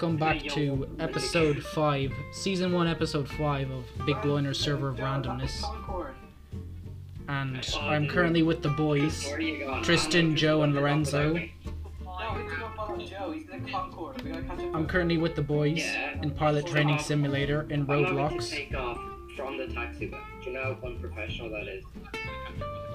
Alright, 0.00 0.14
welcome 0.14 0.16
back 0.16 0.54
to 0.54 0.88
episode 1.00 1.60
5, 1.60 2.12
season 2.30 2.72
1, 2.72 2.86
episode 2.86 3.28
5 3.28 3.70
of 3.72 3.84
Big 4.06 4.14
Gloiner 4.16 4.54
Server 4.54 4.90
of 4.90 4.98
Randomness. 4.98 5.64
And 7.26 7.66
I'm 7.80 8.06
currently 8.06 8.44
with 8.44 8.62
the 8.62 8.68
boys 8.68 9.28
Tristan, 9.82 10.36
Joe, 10.36 10.62
and 10.62 10.72
Lorenzo. 10.72 11.32
No, 11.32 11.32
we 11.32 11.40
need 11.40 11.50
to 11.50 12.56
go 12.56 12.70
follow 12.76 12.98
Joe. 12.98 13.32
He's 13.32 13.48
in 13.48 13.64
the 13.64 13.70
Concorde. 13.72 14.22
We 14.22 14.30
gotta 14.30 14.42
catch 14.44 14.60
up. 14.60 14.74
I'm 14.76 14.86
currently 14.86 15.18
with 15.18 15.34
the 15.34 15.42
boys 15.42 15.84
in 16.22 16.30
Pilot 16.30 16.68
Training 16.68 17.00
Simulator 17.00 17.62
in 17.68 17.80
I'm 17.80 17.86
Roblox. 17.88 18.70
from 19.34 19.58
the 19.58 19.66
taxi 19.66 20.06
Do 20.06 20.16
you 20.44 20.52
know 20.52 20.76
how 20.80 20.86
unprofessional 20.86 21.50
that 21.50 21.66
is? 21.66 21.84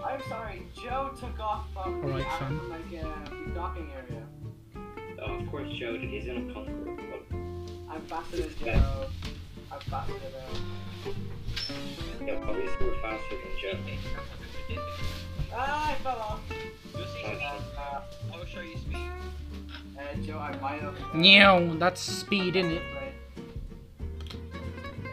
I'm 0.06 0.22
sorry. 0.30 0.62
Joe 0.82 1.12
took 1.20 1.38
off 1.38 1.66
from 1.74 2.06
Alright, 2.06 2.26
the, 2.40 2.56
like 2.70 3.06
uh, 3.06 3.30
the 3.46 3.52
docking 3.54 3.92
area. 3.92 4.24
Of 5.24 5.50
course, 5.50 5.70
Joe 5.80 5.98
did. 5.98 6.10
He's 6.10 6.28
in 6.28 6.50
a 6.50 6.54
Concorde. 6.54 7.00
I'm 7.90 8.02
faster 8.02 8.38
than 8.38 8.50
Joe. 8.60 9.06
I'm 9.72 9.80
faster 9.82 10.14
than. 10.14 11.16
yeah, 12.28 12.40
obviously 12.48 12.88
we're 12.88 13.02
faster 13.02 13.36
than 13.36 13.52
Joe. 13.62 13.78
Ah, 15.56 15.92
I 15.92 15.96
fell 15.96 16.18
off. 16.18 16.40
You'll 16.96 17.06
see 17.08 17.20
speed. 17.20 17.38
Uh, 17.78 18.02
I'll 18.34 18.46
show 18.46 18.62
you 18.62 18.78
speed. 18.78 18.98
uh, 19.98 20.02
Joe, 20.26 20.40
I 20.40 20.56
might 20.58 20.82
have. 20.82 20.96
Meow, 21.14 21.76
that's 21.78 22.02
speed, 22.02 22.56
in 22.56 22.72
it? 22.72 22.82
Right. 22.96 23.14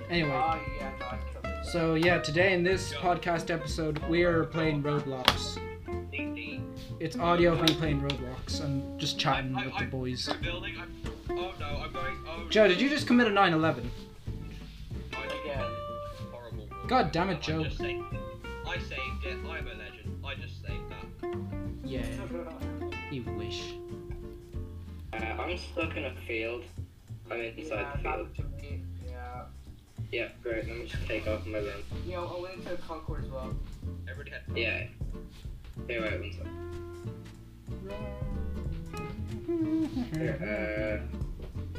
Anyway, 0.08 0.30
Oh 0.32 0.58
yeah, 0.78 0.90
no, 0.98 1.06
I 1.06 1.18
killed 1.32 1.44
it. 1.60 1.66
so 1.66 1.94
yeah, 1.94 2.18
today 2.18 2.52
in 2.54 2.64
this 2.64 2.92
podcast 2.94 3.50
episode, 3.50 3.98
we 4.08 4.22
are 4.24 4.44
playing 4.44 4.82
Roblox. 4.82 5.58
Ding 7.00 7.08
ding. 7.08 7.16
It's 7.16 7.16
audio 7.18 7.52
of 7.52 7.62
me 7.62 7.74
playing 7.74 8.02
Roblox 8.02 8.62
and 8.62 8.98
just 9.00 9.18
chatting 9.18 9.56
I- 9.56 9.66
with 9.66 9.74
I- 9.74 9.84
the 9.84 9.90
boys. 9.90 10.28
I'm 10.28 10.40
building. 10.40 10.74
I'm. 10.78 10.94
Oh 11.30 11.54
no, 11.58 11.66
I'm 11.66 11.92
going. 11.92 12.16
Oh. 12.28 12.46
Joe, 12.50 12.68
did 12.68 12.80
you 12.80 12.88
just 12.88 13.06
commit 13.06 13.26
a 13.26 13.30
9 13.30 13.52
11? 13.54 13.90
I 15.12 15.22
did 15.28 15.56
Horrible. 16.30 16.68
God 16.86 17.12
damn 17.12 17.30
it, 17.30 17.36
I 17.36 17.40
Joe. 17.40 17.64
just 17.64 17.78
saved. 17.78 18.04
I 18.66 18.78
saved 18.78 19.24
it. 19.24 19.38
I'm 19.38 19.66
a 19.66 19.70
legend. 19.70 20.24
I 20.24 20.34
just 20.34 20.62
saved 20.62 20.90
that. 20.90 21.36
Yeah, 21.84 22.02
you 23.10 23.22
wish. 23.36 23.74
Uh, 25.12 25.16
I'm 25.16 25.56
stuck 25.58 25.96
in 25.96 26.04
a 26.04 26.14
field. 26.26 26.64
I'm 27.30 27.40
inside 27.40 27.68
yeah, 27.68 27.92
the 27.96 28.02
field. 28.02 28.36
to 28.36 28.42
me. 28.62 28.82
Yeah. 29.08 29.42
Yeah, 30.12 30.28
great. 30.42 30.66
Let 30.68 30.76
me 30.76 30.86
just 30.86 31.06
take 31.06 31.26
off 31.26 31.46
my 31.46 31.60
lens. 31.60 31.84
You 32.06 32.12
know, 32.12 32.36
I 32.36 32.40
went 32.42 32.54
into 32.56 32.70
the 32.70 32.76
Concorde 32.76 33.24
as 33.24 33.30
well. 33.30 33.54
Everybody 34.08 34.30
had. 34.32 34.56
Yeah. 34.56 34.86
Here, 35.88 36.02
wait, 36.02 36.20
one 36.20 36.32
sec. 36.32 36.46
Here, 40.12 41.00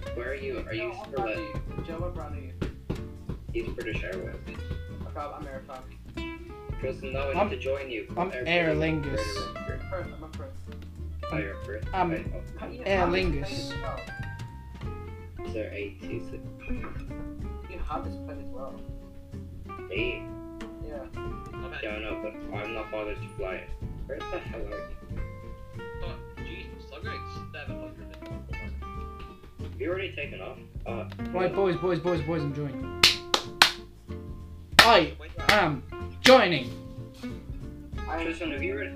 uh, 0.03 0.11
where 0.15 0.31
are 0.31 0.35
you? 0.35 0.59
Are 0.67 0.73
you 0.73 0.79
Joe, 0.81 0.89
what 0.97 1.07
still 1.07 1.23
brand 1.23 1.29
at 1.31 1.37
are 1.37 1.41
you? 1.41 1.83
Joe, 1.85 1.97
what 1.99 2.13
brand 2.15 2.35
are 2.35 2.39
you? 2.39 2.53
East 3.53 3.75
British 3.75 4.03
Airways? 4.03 4.35
I'm 5.05 5.11
from 5.13 5.33
American. 5.41 5.75
Tristan, 6.79 7.13
no, 7.13 7.19
I 7.19 7.33
I'm- 7.37 7.49
need 7.49 7.55
to 7.55 7.61
join 7.61 7.89
you. 7.91 8.07
I'm 8.17 8.31
Air 8.31 8.43
Aer 8.47 8.73
Lingus. 8.75 9.53
Greater 9.65 9.85
First, 9.89 10.09
I'm 10.15 10.23
a 10.23 10.29
first. 10.37 10.57
Oh, 11.31 11.37
you're 11.37 11.55
first. 11.63 11.87
I'm- 11.93 12.11
Okay, 12.11 12.25
oh, 12.35 12.41
How 12.59 12.67
you 12.67 12.81
Aer 12.85 12.97
have 12.99 13.11
this 13.11 13.25
Lingus. 13.25 13.51
as 13.51 13.73
well? 13.81 13.99
Is 15.47 15.53
there 15.53 15.71
eight 15.73 16.01
seats? 16.01 16.25
You 17.69 17.79
have 17.89 18.05
this 18.05 18.15
plane 18.15 18.39
as 18.41 18.47
well. 18.49 18.73
Eight? 19.91 20.23
Yeah. 20.85 21.03
I'm 21.15 21.73
at. 21.73 21.83
Yeah, 21.83 21.91
I 21.95 21.99
know, 21.99 22.21
but 22.23 22.57
I'm 22.57 22.73
not 22.73 22.91
bothered 22.91 23.17
to 23.21 23.27
fly 23.37 23.55
it. 23.55 23.69
Where 24.07 24.17
the 24.19 24.39
hell 24.39 24.61
are 24.61 24.69
you? 24.69 24.95
You 29.81 29.89
already 29.89 30.13
taken 30.15 30.41
off? 30.41 30.57
Uh, 30.85 31.05
Right, 31.31 31.53
boys, 31.53 31.75
boys, 31.77 31.99
boys, 31.99 32.21
boys, 32.21 32.41
I'm 32.43 32.53
joining. 32.53 33.01
I 34.79 35.15
am 35.49 35.83
joining. 36.21 36.69
I 38.07 38.23
Tristan, 38.23 38.51
have 38.51 38.61
you 38.63 38.73
already? 38.73 38.95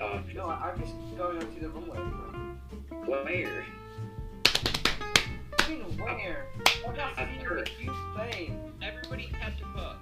Oh, 0.00 0.20
no, 0.34 0.46
I- 0.46 0.70
I'm 0.70 0.80
just 0.80 0.94
going 1.16 1.38
onto 1.42 1.60
the 1.60 1.68
runway. 1.68 1.98
where? 3.06 3.64
Fucking 5.58 5.98
where? 5.98 6.46
What 6.84 6.94
the 6.94 7.04
I've 7.20 7.28
heard. 7.42 7.70
You 7.80 7.92
plane? 8.14 8.72
Everybody 8.82 9.30
catch 9.40 9.60
a 9.60 9.66
bug. 9.76 9.96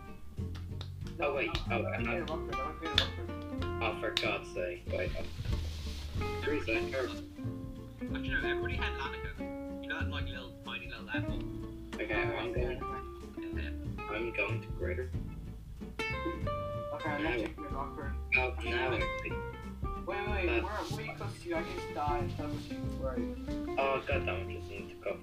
Oh, 1.20 1.34
wait, 1.34 1.50
I'm, 1.70 1.84
oh, 1.84 1.86
I'm 1.86 1.86
I'm 1.86 2.04
creating 2.04 2.26
not- 2.26 2.30
a 2.30 2.34
rocket. 2.34 2.56
I'm 2.60 2.76
creating. 2.76 3.82
Oh, 3.82 3.96
for 4.00 4.10
God's 4.22 4.52
sake. 4.54 4.82
Wait. 4.92 5.10
Oh. 5.18 6.26
Teresa, 6.42 6.72
or- 6.72 6.76
Actually, 6.76 8.28
no, 8.28 8.48
everybody 8.48 8.74
had 8.76 8.92
Lanico. 8.98 9.55
You 9.96 10.02
that 10.02 10.10
like 10.10 10.28
little 10.28 10.52
tiny 10.66 10.88
little 10.88 11.08
airport. 11.14 11.42
Okay, 11.94 12.12
I'm 12.14 12.52
going. 12.52 12.80
in 13.42 13.56
there. 13.56 13.72
I'm 14.14 14.32
going 14.32 14.60
to 14.60 14.66
Greater. 14.78 15.10
Okay, 15.98 17.10
I'm 17.10 17.22
not 17.24 17.32
checking 17.32 17.54
the 17.56 17.68
rocket. 17.70 18.04
Oh, 18.36 18.54
now 18.62 18.90
I 18.92 19.00
see. 19.22 19.30
Wait, 19.30 20.06
wait, 20.06 20.28
wait. 20.28 20.46
Where, 20.46 20.62
where 20.62 21.00
are 21.00 21.02
you 21.02 21.12
close 21.16 21.30
to? 21.42 21.54
I 21.54 21.62
can 21.62 21.74
just 21.76 21.94
die 21.94 22.18
and 22.18 22.36
tell 22.36 22.46
you 22.46 22.76
where 23.00 23.12
are 23.12 23.18
you. 23.18 23.36
Oh, 23.78 24.02
God 24.06 24.26
damn 24.26 24.50
it, 24.50 24.58
just 24.58 24.70
need 24.70 24.90
to 24.90 24.94
go. 24.96 25.16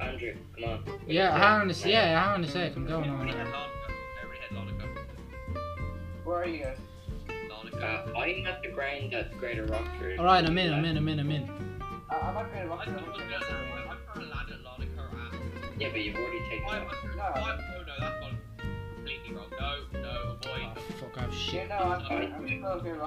Andrew, 0.00 0.34
come 0.56 0.64
on. 0.64 1.00
Yeah, 1.06 1.30
hang 1.38 1.60
on 1.60 1.70
a 1.70 1.74
sec. 1.74 1.90
Yeah, 1.92 2.20
hang 2.20 2.34
on 2.34 2.44
a 2.44 2.48
sec. 2.48 2.74
I'm 2.74 2.86
going 2.86 3.08
on 3.08 3.28
Everybody 3.28 3.38
had 3.38 3.46
there. 3.46 3.54
Lanico. 3.54 3.92
Everybody 4.22 4.88
had 4.88 6.24
Where 6.24 6.36
are 6.38 6.46
you 6.46 6.64
guys? 6.64 6.78
Lanico. 7.28 8.14
Uh, 8.14 8.18
I'm 8.18 8.46
at 8.46 8.60
the 8.60 8.68
ground 8.70 9.14
at 9.14 9.38
Greater 9.38 9.66
Rockford. 9.66 10.18
All 10.18 10.24
right, 10.24 10.44
I'm 10.44 10.58
in. 10.58 10.72
I'm 10.72 10.84
in. 10.84 10.96
I'm 10.96 11.08
in. 11.08 11.20
I'm 11.20 11.30
in. 11.30 11.48
Uh, 12.10 12.14
I'm 12.16 12.34
not 12.34 12.50
creating 12.50 12.70
a 12.70 13.83
Yeah, 15.78 15.88
but 15.90 16.00
you've 16.00 16.16
already 16.16 16.40
taken 16.48 16.64
off. 16.64 16.90
500. 16.92 17.16
No. 17.16 17.22
Five, 17.34 17.60
oh 17.60 17.82
no, 17.86 17.92
that's 17.98 18.20
gone 18.20 18.38
completely 19.04 19.34
wrong. 19.34 19.46
No, 19.92 20.00
no, 20.00 20.36
Oh, 20.46 20.80
fuck, 21.00 21.18
I 21.18 21.20
have 21.22 21.32
Yeah, 21.32 21.38
shit. 21.38 21.68
no, 21.68 21.76
I'm, 21.76 21.92
I'm, 21.92 22.34
I'm 22.34 22.46
still 22.46 22.80
creating 22.80 23.04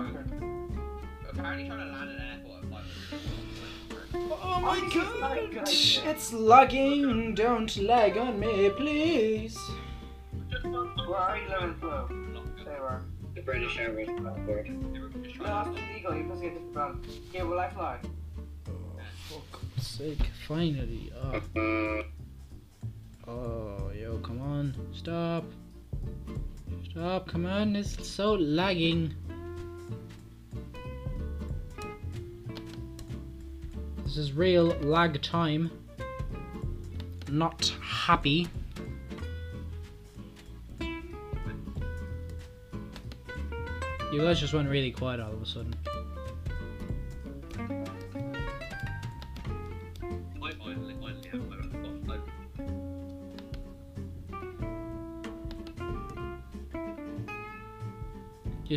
a. 1.25 1.29
Apparently 1.29 1.67
trying 1.67 1.79
to 1.79 1.93
land 1.93 2.09
an 2.09 2.21
airport 2.21 2.63
at 2.63 2.69
500. 2.69 4.31
Oh 4.31 4.59
my 4.61 4.79
God. 4.93 5.67
It's 5.67 6.33
lagging. 6.33 7.35
Don't 7.35 7.77
lag 7.77 8.17
on 8.17 8.39
me, 8.39 8.69
please. 8.69 9.57
Where 10.63 11.17
are 11.17 11.37
you, 11.37 11.49
Lemon 11.49 11.75
Flow? 11.79 12.07
There 12.63 12.77
you 12.77 12.83
are. 12.83 13.03
The 13.35 13.41
British 13.41 13.77
Airways 13.77 14.07
Concorde. 14.07 14.69
No, 14.69 15.09
that's 15.43 15.69
illegal. 15.69 16.15
You're 16.15 16.23
supposed 16.23 16.41
to 16.41 16.49
get 16.49 16.53
different 16.53 16.73
brand. 16.73 17.07
Okay, 17.29 17.43
will 17.43 17.59
I 17.59 17.69
fly? 17.69 17.99
Oh, 18.67 18.71
fuck 19.29 19.61
oh, 19.61 19.81
sake. 19.81 20.29
Finally. 20.47 21.11
Oh. 21.55 22.03
Oh, 23.27 23.91
yo, 23.93 24.17
come 24.19 24.41
on. 24.41 24.73
Stop. 24.93 25.43
Stop, 26.89 27.27
come 27.27 27.45
on. 27.45 27.75
It's 27.75 28.07
so 28.07 28.33
lagging. 28.33 29.13
This 34.03 34.17
is 34.17 34.31
real 34.31 34.67
lag 34.79 35.21
time. 35.21 35.69
Not 37.29 37.73
happy. 37.81 38.47
You 44.13 44.21
guys 44.21 44.39
just 44.39 44.53
went 44.53 44.69
really 44.69 44.91
quiet 44.91 45.19
all 45.19 45.33
of 45.33 45.41
a 45.41 45.45
sudden. 45.45 45.75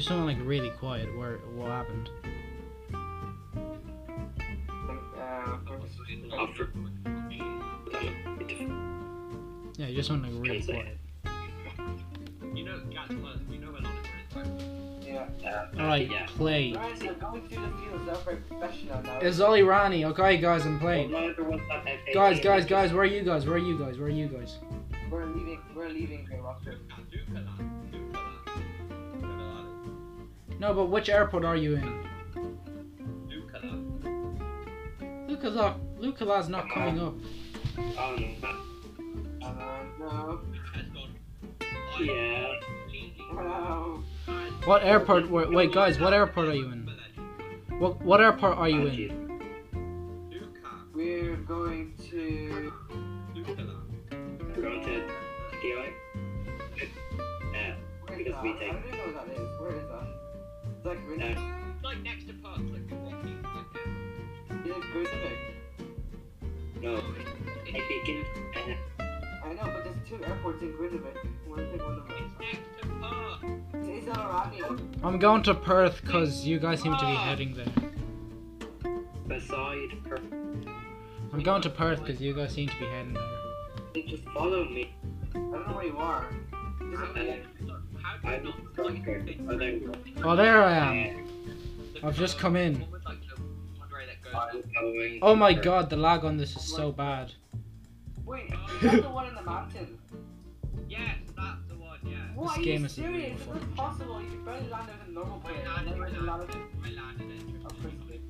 You 0.00 0.06
sound 0.06 0.24
like 0.24 0.38
really 0.44 0.70
quiet. 0.70 1.14
Where? 1.14 1.36
What 1.54 1.68
happened? 1.68 2.08
Uh. 2.94 2.96
Yeah, 9.76 9.88
you 9.88 9.96
just 9.96 10.08
sound 10.08 10.22
like 10.22 10.32
really 10.36 10.62
quiet. 10.62 10.96
You 12.54 12.64
know, 12.64 12.80
guys, 12.94 13.10
well, 13.10 13.34
know 13.60 13.72
where 13.72 13.82
Lanico 13.82 15.00
is, 15.02 15.06
yeah. 15.06 15.26
Uh, 15.46 15.66
Alright, 15.78 16.10
Yeah. 16.10 16.24
play. 16.28 16.72
Guys, 16.72 17.02
you're 17.02 17.12
going 17.12 17.46
through 17.46 17.60
the 17.60 17.68
fields. 17.76 18.06
They're 18.06 18.14
very 18.14 18.36
professional 18.38 19.02
now. 19.02 19.18
It's 19.18 19.38
Ollie 19.38 19.62
Rani. 19.62 20.06
Okay, 20.06 20.38
guys, 20.38 20.64
I'm 20.64 20.80
playing. 20.80 21.10
none 21.10 21.24
of 21.24 21.36
the 21.36 21.44
ones 21.44 21.60
that 21.68 21.86
have 21.86 21.98
Guys, 22.14 22.38
APA 22.38 22.42
guys, 22.42 22.60
just- 22.62 22.68
guys, 22.70 22.92
where 22.94 23.02
are 23.02 23.04
you 23.04 23.22
guys? 23.22 23.44
Where 23.44 23.56
are 23.56 23.58
you 23.58 23.78
guys? 23.78 23.98
Where 23.98 24.08
are 24.08 24.10
you 24.10 24.28
guys? 24.28 24.56
No, 30.60 30.74
but 30.74 30.90
which 30.90 31.08
airport 31.08 31.42
are 31.46 31.56
you 31.56 31.76
in? 31.76 32.06
Lukla. 33.30 33.62
Lukla, 35.26 35.74
Lucas, 35.98 36.28
Lucas 36.28 36.48
not 36.50 36.68
coming 36.68 37.00
up. 37.00 37.14
Oh, 37.78 38.16
no. 38.18 39.46
Uh, 39.46 39.84
no. 39.98 40.40
Has 40.74 40.84
gone. 40.92 41.16
Yeah. 41.98 42.52
No. 43.32 44.02
What 44.66 44.84
airport? 44.84 45.30
Were, 45.30 45.50
wait, 45.50 45.72
guys, 45.72 45.98
what 45.98 46.12
airport 46.12 46.48
are 46.48 46.54
you 46.54 46.66
in? 46.70 46.90
What 47.78 48.02
what 48.02 48.20
airport 48.20 48.58
are 48.58 48.68
you 48.68 48.86
in? 48.86 49.40
We're 50.92 51.36
going 51.36 51.94
to. 52.10 52.72
Lukla. 53.34 53.80
We're 54.54 54.62
going 54.62 54.84
to 54.84 55.08
DI. 55.62 55.92
Where 58.02 58.20
is 58.20 58.26
Because 58.26 58.42
we 58.42 58.52
take- 58.58 58.99
like 60.84 61.06
Grindelwald. 61.06 61.38
uh, 61.38 61.42
Like 61.82 62.02
next 62.02 62.26
to 62.26 62.32
Perth, 62.34 62.58
like 62.72 62.88
the 62.88 62.94
walking, 62.96 63.42
like 63.42 63.72
that. 63.72 64.66
Is 64.66 64.76
it 64.76 64.82
Grindelwald? 64.92 65.38
no, 66.82 66.94
It's, 67.66 67.76
I 67.76 68.00
begin. 68.04 68.24
Uh, 68.98 69.04
I 69.44 69.52
know, 69.54 69.62
but 69.64 69.84
there's 69.84 69.96
two 70.08 70.24
airports 70.24 70.62
in 70.62 70.72
Grindelwald. 70.76 71.16
One 71.46 71.58
thing, 71.70 71.78
one 71.78 71.92
of 71.98 72.08
them. 72.08 72.16
it's 72.18 72.34
next 72.40 72.82
to 72.82 72.86
Perth. 72.88 73.88
It's 73.88 74.08
already. 74.18 74.82
I'm 75.02 75.18
going 75.18 75.42
to 75.44 75.54
Perth 75.54 76.00
because 76.04 76.46
you 76.46 76.58
guys 76.58 76.80
seem 76.82 76.96
to 76.96 77.06
be 77.06 77.14
heading 77.14 77.54
there. 77.54 77.66
beside 79.26 79.90
her. 80.08 80.18
I'm 81.32 81.42
going 81.42 81.62
to 81.62 81.70
Perth 81.70 82.04
because 82.04 82.20
you 82.20 82.34
guys 82.34 82.52
seem 82.52 82.68
to 82.68 82.78
be 82.78 82.86
heading 82.86 83.14
there. 83.14 83.22
They 83.94 84.02
just 84.02 84.24
follow 84.34 84.64
me. 84.64 84.92
I 85.34 85.38
don't 85.38 85.52
know 85.68 85.74
where 85.76 85.86
you 85.86 85.96
are. 85.98 86.26
How 88.22 88.30
Just- 88.30 88.42
do 88.42 88.48
you, 88.48 88.54
look, 88.54 88.76
how 88.76 88.82
do 88.82 88.88
I 88.88 88.92
you 88.92 88.98
not 88.98 89.06
like 89.06 89.08
okay. 89.08 89.24
think 89.24 89.40
Oh, 89.48 89.56
there 89.56 89.58
the- 89.58 89.76
you 89.78 90.36
there 90.36 90.62
I 90.64 90.72
am. 90.96 91.26
I've 92.02 92.16
just 92.16 92.38
come 92.38 92.56
in. 92.56 92.80
one 92.80 92.90
with, 92.90 93.04
like, 93.04 93.20
the 93.28 93.36
one 93.78 93.88
ray 93.90 94.06
that 94.06 94.22
goes 94.22 94.32
I'm 94.34 94.58
up. 94.58 94.64
following 94.74 95.18
Oh 95.22 95.34
my 95.34 95.52
god, 95.52 95.90
the 95.90 95.96
lag 95.96 96.24
on 96.24 96.36
this 96.36 96.56
is 96.56 96.62
so 96.62 96.90
bad. 96.92 97.32
Wait, 98.24 98.50
is 98.82 98.82
that 98.82 99.02
the 99.02 99.08
one 99.10 99.26
in 99.26 99.34
the 99.34 99.42
mountain? 99.42 99.98
Yes, 100.88 101.16
that's 101.36 101.62
the 101.68 101.74
one. 101.76 101.98
Yeah. 102.04 102.16
What, 102.34 102.48
This 102.50 102.58
are 102.58 102.62
game 102.62 102.80
you 102.80 102.86
is 102.86 102.92
serious? 102.92 103.26
beautiful. 103.28 103.54
It's 103.54 103.64
impossible. 103.64 104.22
You 104.22 104.28
barely 104.44 104.68
landed 104.68 104.94
in 105.06 105.14
normal 105.14 105.40
plane. 105.40 105.56
I 105.66 105.74
landed, 105.74 105.92
and 105.94 106.02
I 106.02 106.06
then 106.10 106.14
you 106.14 106.26
landed 106.26 106.54
landed, 106.54 106.56
in- 106.56 106.84
I 106.84 107.02
landed 107.02 107.30
it. 107.30 107.60
Oh, 107.64 107.68
Christmas. 107.82 108.20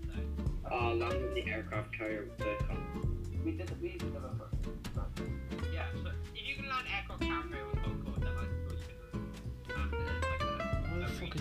So, 0.62 0.74
Uh, 0.76 0.94
landed 0.94 1.34
the 1.34 1.44
aircraft 1.50 1.92
carrier 1.96 2.22
with 2.24 2.38
the 2.38 2.64
com- 2.66 3.16
We 3.44 3.52
did. 3.52 3.80
We 3.82 3.88
did 3.92 4.00
the 4.00 4.20
first. 4.20 5.72
yeah. 5.72 5.86
So 6.02 6.10
if 6.34 6.46
you 6.48 6.54
can 6.56 6.68
land 6.68 6.86
aircraft 6.94 7.22
carrier 7.22 7.66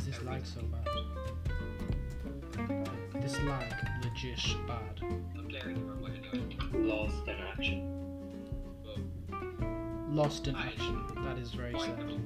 Why 0.09 0.15
the 0.15 0.17
a 0.17 0.17
fuck 0.17 0.17
re- 0.17 0.17
is 0.17 0.17
this 0.17 0.21
a 0.21 0.23
lag 0.25 0.45
so 0.45 0.61
bad? 0.61 0.85
Dislike 3.21 3.45
lag, 3.45 3.73
legit 4.03 4.55
bad. 4.67 4.99
I'm 5.01 5.47
clearing 5.49 5.75
the 5.75 5.81
runway 5.83 6.11
anyway. 6.33 6.55
lost 6.73 7.27
in 7.27 7.35
action. 7.35 7.95
Lost 10.09 10.47
in 10.47 10.55
action. 10.55 11.03
That 11.23 11.37
is 11.37 11.51
very 11.51 11.77
sad. 11.79 11.99
Okay. 11.99 12.17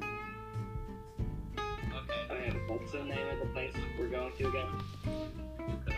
Okay, 2.32 2.50
what's 2.68 2.92
the 2.92 3.04
name 3.04 3.28
of 3.34 3.40
the 3.40 3.46
place 3.54 3.74
we're 4.00 4.08
going 4.08 4.32
to 4.38 4.48
again? 4.48 4.68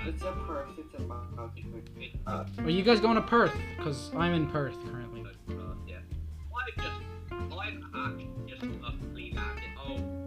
It's 0.08 0.24
a 0.24 0.32
Perth. 0.48 0.70
It's 0.78 0.94
a 0.96 1.00
mountain. 1.02 1.84
Are 2.60 2.70
you 2.70 2.84
guys 2.84 3.00
going 3.00 3.16
to 3.16 3.22
Perth? 3.22 3.54
Because 3.78 4.12
I'm 4.16 4.34
in 4.34 4.48
Perth 4.48 4.76
currently. 4.92 5.24
Yeah. 5.88 5.98
I've 6.58 6.76
just, 6.84 6.98
I've 7.32 7.84
actually 7.94 8.30
just 8.48 8.64
luckily 8.82 9.32
landed. 9.36 9.64
Oh, 9.78 9.98
but 9.98 10.04
it's 10.04 10.08
two. 10.08 10.25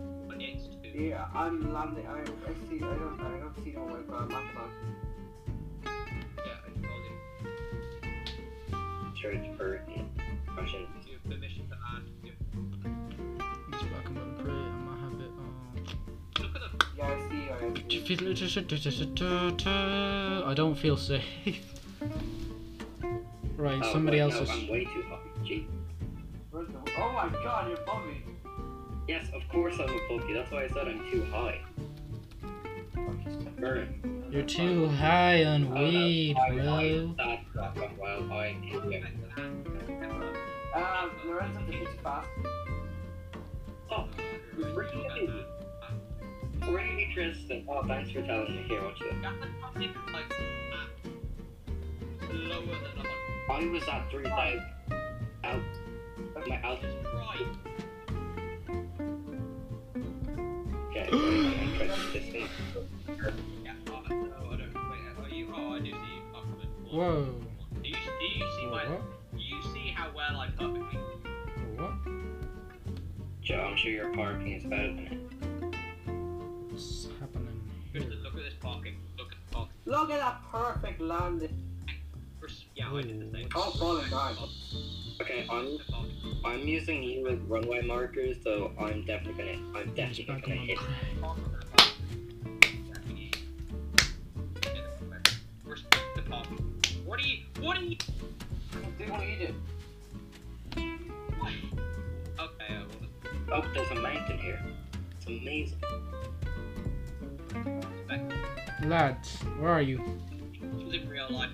Yeah, 0.98 1.26
I'm 1.32 1.72
landing. 1.72 2.04
I, 2.08 2.20
I 2.22 2.24
see. 2.68 2.78
I 2.78 2.80
don't. 2.80 3.20
I 3.20 3.38
don't 3.38 3.54
see 3.64 3.70
no 3.70 3.84
way, 3.84 4.00
but 4.08 4.16
I'm. 4.16 4.30
Yeah, 5.84 6.56
I 6.66 6.70
told 6.84 7.02
you. 7.06 7.14
Church 9.14 9.46
for 9.56 9.68
Russian. 10.56 10.86
Do 11.04 11.08
you 11.08 11.14
have 11.14 11.24
permission 11.30 11.64
to 11.68 11.76
land. 11.76 12.04
You 12.24 12.32
It's 13.72 13.84
welcome 13.92 14.14
to 14.16 14.22
Perth. 14.42 14.50
I 14.50 14.52
might 14.74 14.98
have 14.98 15.20
it 15.20 15.30
on. 15.38 15.52
look 16.40 16.54
at 16.56 16.62
the. 16.62 16.68
Yeah, 16.96 17.06
I 17.06 17.08
see. 17.30 17.42
I 20.44 20.54
don't 20.54 20.74
feel 20.74 20.96
safe. 20.96 21.24
Right, 23.56 23.80
Oh, 23.82 23.92
somebody 23.92 24.18
wait, 24.18 24.22
else 24.22 24.34
no, 24.34 24.40
is. 24.42 24.50
I'm 24.50 24.68
way 24.68 24.84
too 24.84 25.02
high. 25.08 25.18
Gee. 25.44 25.66
Oh 26.54 26.62
my 27.12 27.28
god, 27.42 27.68
you're 27.68 27.80
above 27.80 28.06
me. 28.06 28.07
Yes, 29.08 29.26
of 29.34 29.48
course 29.48 29.74
I'm 29.80 29.88
a 29.88 29.98
pokey. 30.06 30.34
That's 30.34 30.50
why 30.52 30.64
I 30.64 30.68
said 30.68 30.86
I'm 30.86 31.10
too 31.10 31.24
high. 31.30 31.60
Burn. 33.58 34.26
You're 34.30 34.42
too 34.42 34.86
high 34.88 35.44
on 35.44 35.72
no, 35.72 35.82
weed, 35.82 36.36
I- 36.36 36.46
I- 36.48 36.50
bro. 36.52 37.14
That 37.16 37.40
rocket 37.54 37.90
while 37.98 38.30
I 38.32 38.52
hit 38.52 38.84
you. 38.84 39.06
Um, 40.74 41.10
Lorenzo, 41.26 41.60
the 41.66 41.72
pitch 41.72 41.88
fast. 42.02 42.28
Oh, 43.90 44.06
really? 44.58 45.44
Really, 46.68 47.10
Tristan. 47.14 47.64
Oh, 47.66 47.82
thanks 47.86 48.10
for 48.10 48.20
telling 48.22 48.54
me. 48.54 48.62
Here, 48.68 48.82
watch 48.82 48.98
this. 48.98 49.14
like 50.12 50.30
at 52.22 52.34
lower 52.34 52.66
than 52.66 53.06
a. 53.06 53.52
I 53.52 53.66
was 53.70 53.82
at 53.88 54.10
3,000. 54.10 54.62
Out. 55.44 55.62
My 56.46 56.60
altitude. 56.60 57.06
Whoa. 66.90 67.34
Do 67.82 67.88
you, 67.88 67.94
do 67.94 68.26
you 68.26 68.50
see 68.58 68.66
my? 68.66 68.84
What? 68.84 69.02
Do 69.32 69.38
you 69.38 69.62
see 69.72 69.88
how 69.94 70.10
well 70.14 70.40
I 70.40 70.48
perfectly? 70.48 70.98
What? 71.76 71.92
Joe, 73.40 73.60
I'm 73.70 73.76
sure 73.76 73.90
your 73.90 74.12
parking 74.14 74.52
is 74.52 74.64
better 74.64 74.88
than 74.88 75.06
it. 75.06 75.20
What's 76.70 77.08
happening 77.20 77.60
here? 77.92 78.02
Look 78.02 78.34
at 78.34 78.42
this 78.42 78.54
parking. 78.60 78.96
Look 79.16 79.32
at 79.32 79.38
the 79.48 79.54
parking. 79.54 79.74
Look 79.86 80.10
at 80.10 80.18
that 80.18 80.42
perfect 80.50 81.00
landing. 81.00 81.56
First, 82.40 82.64
yeah, 82.74 82.92
I 82.92 83.02
did 83.02 83.20
the 83.20 83.30
same. 83.36 83.48
Oh, 83.54 83.70
falling 83.78 84.10
down. 84.10 84.36
Okay, 85.20 85.46
I'm 85.50 85.78
The 85.78 85.84
parking. 85.90 86.17
I'm 86.48 86.66
using 86.66 87.02
you 87.02 87.24
with 87.24 87.42
runway 87.46 87.82
markers, 87.82 88.38
so 88.42 88.72
I'm 88.80 89.04
definitely 89.04 89.44
gonna 89.44 89.78
I'm 89.78 89.94
definitely 89.94 90.24
back 90.24 90.42
gonna 90.42 90.60
on 90.60 90.66
hit. 90.66 90.78
Where's? 95.62 95.84
What 97.04 97.20
are 97.20 97.22
you? 97.22 97.38
What 97.60 97.76
are 97.76 97.82
you? 97.82 97.96
Do 98.98 99.12
what 99.12 99.28
you 99.28 99.36
do. 99.48 99.54
Okay, 102.38 102.66
I 102.70 102.78
will. 102.78 103.52
Oh, 103.52 103.64
there's 103.74 103.90
a 103.90 103.94
mountain 103.96 104.38
here. 104.38 104.62
It's 105.18 105.26
amazing. 105.26 105.82
Lads, 108.84 109.36
where 109.58 109.70
are 109.70 109.82
you? 109.82 110.00
This 110.62 111.00
was 111.00 111.06
real 111.08 111.26
life. 111.30 111.50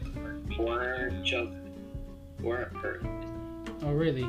We're 0.56 1.10
just 1.24 1.50
we're 2.40 2.62
at 2.62 2.74
Perth. 2.74 3.04
Oh, 3.82 3.92
really? 3.92 4.28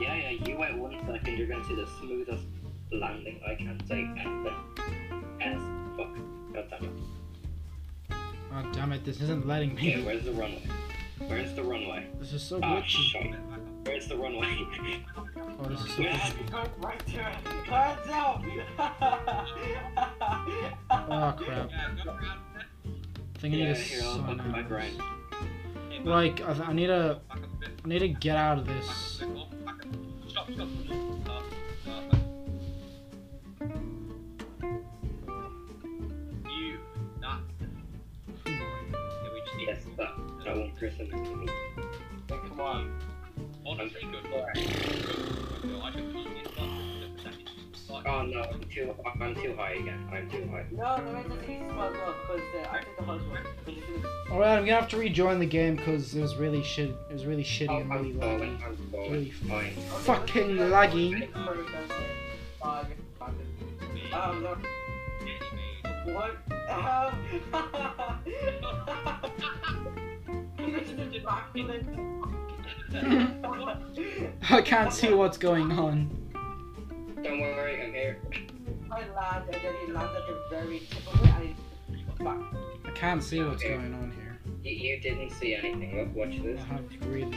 Yeah, 0.00 0.14
yeah. 0.14 0.30
You 0.30 0.56
wait 0.58 0.76
one 0.76 0.98
second, 1.06 1.36
you're 1.36 1.46
gonna 1.46 1.64
see 1.64 1.74
the 1.74 1.86
smoothest 2.00 2.44
landing. 2.92 3.40
I 3.46 3.54
can 3.54 3.78
take 3.80 3.88
say 3.88 4.00
anything. 4.00 4.56
S 5.40 5.60
fuck. 5.96 6.08
God 6.54 6.66
damn 6.70 6.84
it. 6.84 6.90
Oh, 8.52 8.70
damn 8.72 8.92
it, 8.92 9.04
this 9.04 9.20
isn't 9.20 9.46
letting 9.46 9.72
Okay, 9.72 9.96
me. 9.96 10.02
where's 10.04 10.24
the 10.24 10.32
runway? 10.32 10.62
Where's 11.26 11.54
the 11.54 11.62
runway? 11.62 12.06
This 12.18 12.32
is 12.32 12.42
so 12.42 12.58
Ah, 12.62 12.80
glitchy. 12.80 12.86
shit. 13.12 13.34
Where's 13.84 14.08
the 14.08 14.16
runway? 14.16 14.66
Oh, 15.62 15.64
this 15.68 15.80
is 15.84 15.92
so 15.94 16.02
Yeah. 16.02 16.16
glitchy. 16.18 16.50
Go 16.50 16.64
right 16.78 17.06
to 17.06 17.16
it. 17.16 17.34
Hands 17.68 18.10
out. 18.10 18.42
Oh, 20.90 21.34
crap. 21.38 21.70
Yeah, 21.70 21.90
go 22.04 22.10
around. 22.10 22.22
I 22.26 23.38
think 23.38 23.54
I 23.54 23.56
need 23.58 23.64
yeah, 23.68 23.74
to 23.74 23.80
here, 23.80 24.02
I'll 24.04 24.14
sign 24.16 24.50
my 24.50 24.62
grind. 24.62 25.00
out. 25.00 25.06
Okay, 25.86 25.98
back- 25.98 26.06
Like, 26.06 26.40
I, 26.40 26.52
th- 26.54 26.68
I 26.68 26.72
need 26.72 26.86
to, 26.86 27.20
back 27.28 27.38
up 27.38 27.44
a 27.44 27.56
bit. 27.58 27.70
I 27.84 27.88
need 27.88 27.98
to 28.00 28.08
get 28.08 28.36
out 28.36 28.58
of 28.58 28.66
Back 28.66 28.80
this. 28.80 29.22
You, 30.50 30.66
not. 37.20 37.42
Yeah, 38.44 38.52
we 39.32 39.40
just 39.44 39.56
need 39.56 39.68
Yes, 39.68 39.84
that 39.96 40.10
that 40.44 40.56
one 40.56 40.72
person 40.72 41.06
is 41.06 41.10
to 41.28 41.36
me. 41.36 41.46
Come 42.28 42.60
on. 42.60 42.90
Honestly, 43.64 44.00
good 44.10 44.24
luck. 44.32 44.48
I 44.56 45.92
should 45.92 46.12
keep 46.12 46.26
it 46.26 46.79
Oh 48.06 48.22
no, 48.22 48.40
I'm 48.42 48.60
too 48.72 48.94
I'm 49.20 49.34
too 49.34 49.54
high 49.56 49.72
again. 49.72 50.08
I'm 50.12 50.30
too 50.30 50.48
high. 50.50 50.64
No, 50.70 51.02
Lorenzo's 51.10 51.42
easy 51.44 51.58
spot 51.68 51.92
as 51.92 51.98
well 51.98 52.14
because 52.26 52.42
uh, 52.54 52.70
I 52.70 52.78
took 52.80 52.96
the 52.96 53.02
hardest 53.04 53.28
one. 53.30 53.42
Because 53.66 53.82
it's 53.82 53.88
in 53.88 54.32
Alright, 54.32 54.58
I'm 54.58 54.64
gonna 54.64 54.80
have 54.80 54.88
to 54.90 54.96
rejoin 54.96 55.38
the 55.38 55.46
game 55.46 55.76
because 55.76 56.14
it 56.14 56.20
was 56.22 56.36
really 56.36 56.62
shit. 56.62 56.90
It 57.10 57.12
was 57.12 57.26
really 57.26 57.44
shitty 57.44 57.68
Oh, 57.70 57.78
and 57.78 57.90
really 57.90 58.12
laggy. 58.14 58.90
Really 58.92 59.30
Fine. 59.30 59.74
the- 59.74 59.80
Fucking 59.82 60.60
Okay, 60.60 60.70
laggy. 60.70 61.20
let's 61.20 61.32
go 61.32 61.46
first, 61.46 61.92
then. 61.92 63.36
Get 63.80 63.94
me, 63.94 64.12
Um, 64.12 64.42
no. 64.42 64.56
What? 66.14 66.36
This 70.56 70.88
is 70.88 71.14
immaculate. 71.14 71.86
made. 71.86 72.06
I 74.50 74.62
can't 74.62 74.92
see 74.92 75.12
what's 75.12 75.36
going 75.38 75.70
on. 75.72 76.19
Don't 77.22 77.40
worry, 77.40 77.82
I'm 77.82 77.92
here. 77.92 78.18
I 78.90 79.00
land 79.08 79.44
and 79.46 79.54
then 79.54 79.74
he 79.86 79.92
lands 79.92 80.12
at 80.16 80.26
the 80.26 80.42
very 80.50 80.80
tip 80.80 81.14
of 81.14 81.22
it 81.22 81.28
and 81.34 81.96
he 81.96 82.24
back. 82.24 82.38
I 82.86 82.90
can't 82.92 83.22
see 83.22 83.42
what's 83.42 83.62
Okay. 83.62 83.74
going 83.76 83.94
on 83.94 84.10
here. 84.12 84.38
You, 84.62 84.72
you 84.72 85.00
didn't 85.00 85.30
see 85.30 85.54
anything. 85.54 85.96
Look, 85.98 86.14
watch 86.14 86.38
I 86.38 86.42
this. 86.42 86.62
have 86.64 86.84
really 87.06 87.36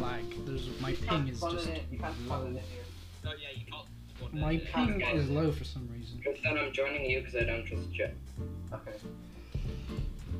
lag. 0.00 0.24
There's 0.46 0.68
my 0.80 0.90
You 0.90 0.96
ping 0.96 1.08
can't 1.08 1.28
is 1.30 1.40
just 1.40 1.68
it, 1.68 1.82
you 1.90 1.98
can't 1.98 2.28
low. 2.28 2.46
it 2.46 2.52
here. 2.52 2.84
No, 3.24 3.30
yeah, 3.32 3.48
you 3.54 3.66
can't. 3.70 4.34
My 4.34 4.52
it. 4.52 4.66
ping 4.72 5.00
is 5.00 5.28
low 5.28 5.52
for 5.52 5.64
some 5.64 5.88
reason. 5.92 6.20
Tristan, 6.22 6.56
I'm 6.58 6.72
joining 6.72 7.10
you 7.10 7.20
because 7.20 7.36
I 7.36 7.44
don't 7.44 7.64
trust 7.66 7.92
Joe. 7.92 8.10
Okay. 8.72 8.92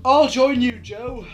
I'll 0.05 0.29
join 0.29 0.61
you, 0.63 0.73
Joe. 0.73 1.27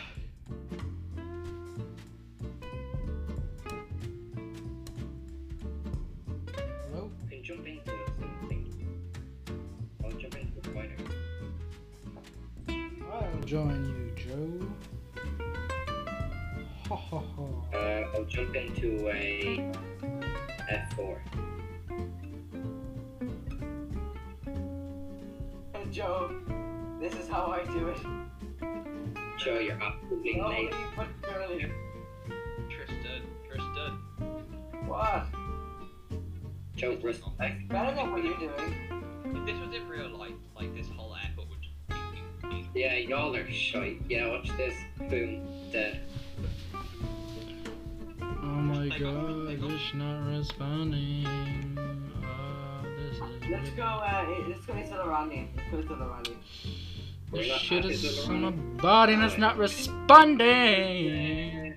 Join 13.52 13.84
you, 13.84 14.10
Joe. 14.16 14.66
Ha 16.88 16.96
ha 16.96 17.18
ha. 17.20 17.76
Uh, 17.76 18.02
I'll 18.14 18.24
jump 18.24 18.56
into 18.56 19.10
a 19.10 19.70
F4. 20.72 21.18
Hey 25.74 25.84
Joe, 25.90 26.34
this 26.98 27.12
is 27.12 27.28
how 27.28 27.48
I 27.48 27.62
do 27.66 27.88
it. 27.88 27.98
Joe, 29.36 29.58
you're 29.58 29.82
absolutely 29.82 30.36
Nobody 30.36 30.62
late. 30.64 30.74
but 30.96 31.08
Curly. 31.20 31.70
Tristan, 32.70 33.22
Tristan. 33.46 33.98
What? 34.86 35.26
Joe, 36.74 36.96
respect. 37.02 37.68
Better 37.68 37.94
than 37.94 38.12
what 38.12 38.24
you're 38.24 38.38
doing. 38.38 38.74
If 39.26 39.44
this 39.44 39.60
was 39.60 39.74
in 39.74 39.86
real 39.88 40.01
Yeah, 42.74 42.94
y'all 42.96 43.36
are 43.36 43.50
shite. 43.50 44.00
Yeah, 44.08 44.28
watch 44.28 44.48
this. 44.56 44.74
Boom. 45.10 45.46
Dead. 45.70 46.00
Oh 48.22 48.46
my 48.46 48.88
god, 48.98 49.48
it's 49.48 49.94
not 49.94 50.26
responding. 50.26 51.26
Uh, 52.24 52.82
this 52.96 53.16
is. 53.16 53.50
Let's 53.50 53.70
go, 53.70 53.82
uh, 53.82 54.26
let's 54.48 54.64
go 54.64 54.72
into 54.72 54.94
the 54.94 55.06
Randy. 55.06 55.50
Let's 55.54 55.70
go 55.70 55.78
into 55.78 55.94
the 55.96 56.06
Randy. 56.06 56.36
We're 57.30 57.42
This 57.42 57.48
not 57.48 57.60
shit 57.60 57.84
is 57.84 58.28
on 58.28 58.44
a 58.44 58.50
body 58.50 59.14
and 59.14 59.22
it's 59.22 59.38
not 59.38 59.56
responding. 59.58 60.46
Hey, 60.46 61.76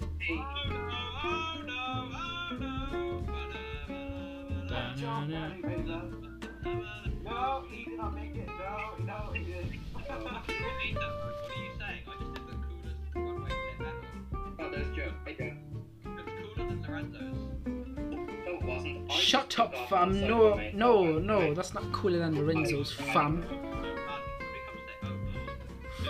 Shut 19.26 19.50
just 19.50 19.60
up, 19.60 19.72
took 19.72 19.82
off 19.82 19.90
fam. 19.90 20.22
No, 20.22 20.62
no, 20.74 21.18
no. 21.18 21.54
That's 21.54 21.74
not 21.74 21.92
cooler 21.92 22.20
than 22.20 22.36
Lorenzo's, 22.36 22.94
fam. 22.94 23.42
Did 23.42 23.50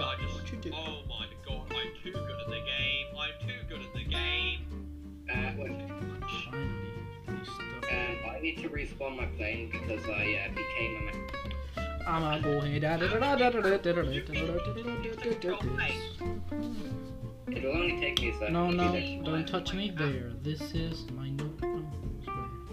I? 0.01 0.15
What'd 0.33 0.51
you 0.51 0.57
do? 0.57 0.71
Oh 0.73 1.01
my 1.07 1.25
god, 1.47 1.71
I'm 1.71 1.93
too 2.03 2.11
good 2.11 2.39
at 2.41 2.47
the 2.47 2.55
game. 2.55 3.07
I'm 3.17 3.31
too 3.47 3.63
good 3.69 3.79
at 3.81 3.93
the 3.93 4.03
game. 4.03 4.65
Uh, 5.31 5.53
wait. 5.57 5.71
Finally, 6.45 6.69
this 7.27 7.47
stuff. 7.47 7.85
Um, 7.89 8.17
I 8.29 8.31
need 8.41 8.57
to 8.61 8.67
respawn 8.69 9.15
my 9.17 9.25
plane 9.37 9.69
because 9.71 10.05
I 10.07 10.39
uh, 10.45 10.49
became 10.49 11.07
a 11.07 11.11
I'm 12.07 12.23
a 12.23 12.39
goalie. 12.39 12.75
It'll 17.47 17.71
only 17.71 17.99
take 17.99 18.19
me 18.21 18.29
a 18.29 18.33
second. 18.33 18.53
No, 18.53 18.69
no, 18.69 19.23
don't 19.23 19.47
touch 19.47 19.73
me 19.73 19.91
there. 19.95 20.31
This 20.41 20.61
is 20.73 21.09
my 21.11 21.29
new. 21.29 21.57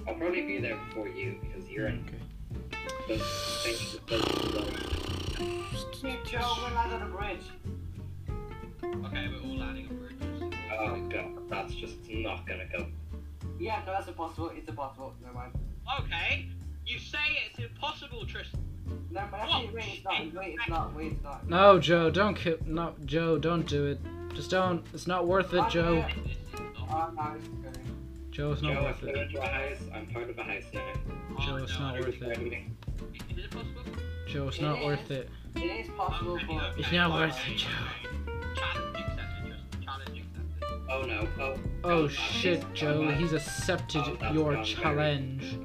I'll 0.07 0.15
probably 0.15 0.43
be 0.43 0.61
there 0.61 0.77
before 0.89 1.09
you 1.09 1.37
because 1.41 1.69
you're 1.69 1.87
in. 1.87 2.05
Okay. 3.09 3.21
Keep 5.93 6.25
Joe. 6.27 6.57
Okay, 8.85 9.29
we're 9.29 9.51
all 9.51 9.57
landing 9.59 9.87
on 9.89 9.97
bridges. 9.99 10.43
Oh 10.79 10.97
god, 11.09 11.49
that's 11.49 11.75
just 11.75 11.97
not 12.09 12.47
gonna 12.47 12.67
go. 12.67 12.87
Yeah, 13.59 13.83
no, 13.87 13.93
that's 13.93 14.09
impossible. 14.09 14.51
It's 14.55 14.69
impossible. 14.69 15.15
Never 15.23 15.35
mind. 15.35 15.53
Okay, 16.01 16.49
you 16.85 16.99
say 16.99 17.19
it's 17.49 17.59
impossible, 17.59 18.27
Tristan. 18.27 18.61
No, 19.11 19.23
but 19.31 19.41
actually, 19.41 19.75
wait, 19.75 19.85
it's 19.95 20.05
not. 20.05 20.35
Wait, 20.35 20.55
it's 20.59 20.69
not. 20.69 20.95
Wait, 20.95 21.13
it's 21.13 21.23
not. 21.23 21.49
No, 21.49 21.79
Joe, 21.79 22.11
don't 22.11 22.35
kill. 22.35 22.57
No, 22.67 22.95
Joe, 23.05 23.39
don't 23.39 23.67
do 23.67 23.87
it. 23.87 24.01
Just 24.35 24.51
don't. 24.51 24.85
It's 24.95 25.07
not 25.07 25.27
worth 25.27 25.53
it, 25.53 25.69
Joe. 25.69 26.05
This 26.25 26.37
is 26.37 26.53
not. 26.55 26.89
Oh, 26.91 27.11
no, 27.15 27.35
it's 27.37 27.47
kidding. 27.49 27.97
Joe, 28.31 28.53
it's 28.53 28.63
not 28.63 28.73
Joe, 28.75 28.83
worth 28.85 29.03
it. 29.03 29.17
into 29.17 29.41
a 29.43 29.47
house. 29.47 29.79
I'm 29.95 30.07
part 30.07 30.31
of 30.31 30.39
a 30.39 30.43
house 30.43 30.63
now. 30.73 30.93
Joe, 31.41 31.53
oh, 31.53 31.57
it's 31.57 31.79
not 31.79 31.95
worth 32.01 32.09
it. 32.09 32.19
Friendly. 32.19 32.67
Is 33.31 33.45
it 33.45 33.51
possible? 33.51 33.83
Joe, 34.29 34.49
it's 34.49 34.61
not 34.61 34.83
worth 34.85 35.11
it. 35.11 35.29
It 35.57 35.61
is 35.61 35.89
possible, 35.97 36.39
but 36.49 36.79
It's 36.79 36.91
not 36.93 37.13
worth 37.13 37.37
it, 37.47 37.57
Joe. 37.59 37.69
okay. 37.69 38.35
Challenge 38.55 38.97
accepted, 38.97 39.45
Tristan. 39.45 39.83
Challenge 39.85 40.23
accepted. 40.23 40.91
Oh 40.91 41.03
no. 41.03 41.29
Oh. 41.39 41.59
Oh 41.85 42.09
shit, 42.09 42.65
Joe, 42.73 43.05
oh, 43.07 43.11
he's 43.13 43.33
accepted 43.35 44.03
Oh, 44.07 44.33
your 44.33 44.55
gone 44.55 44.65
very- 44.65 44.65
challenge. 44.65 45.59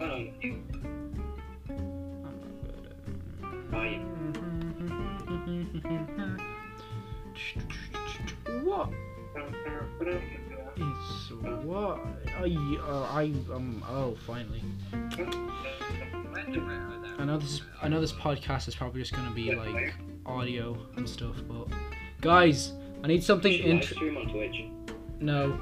What 8.64 8.90
is 10.78 11.32
what? 11.64 12.00
I 12.40 12.78
uh, 12.88 13.04
I 13.12 13.34
um 13.54 13.84
oh 13.90 14.16
finally. 14.26 14.62
I 17.20 17.26
know 17.26 17.38
this 17.38 17.62
I 17.82 17.88
know 17.88 18.00
this 18.00 18.14
podcast 18.14 18.68
is 18.68 18.76
probably 18.76 19.02
just 19.02 19.14
gonna 19.14 19.32
be 19.34 19.54
like 19.56 19.94
audio 20.26 20.78
and 20.96 21.08
stuff, 21.08 21.36
but 21.48 21.68
guys, 22.22 22.74
I 23.04 23.08
need 23.08 23.24
something 23.24 23.52
in. 23.52 23.80
Intri- 23.80 24.72
no. 25.20 25.60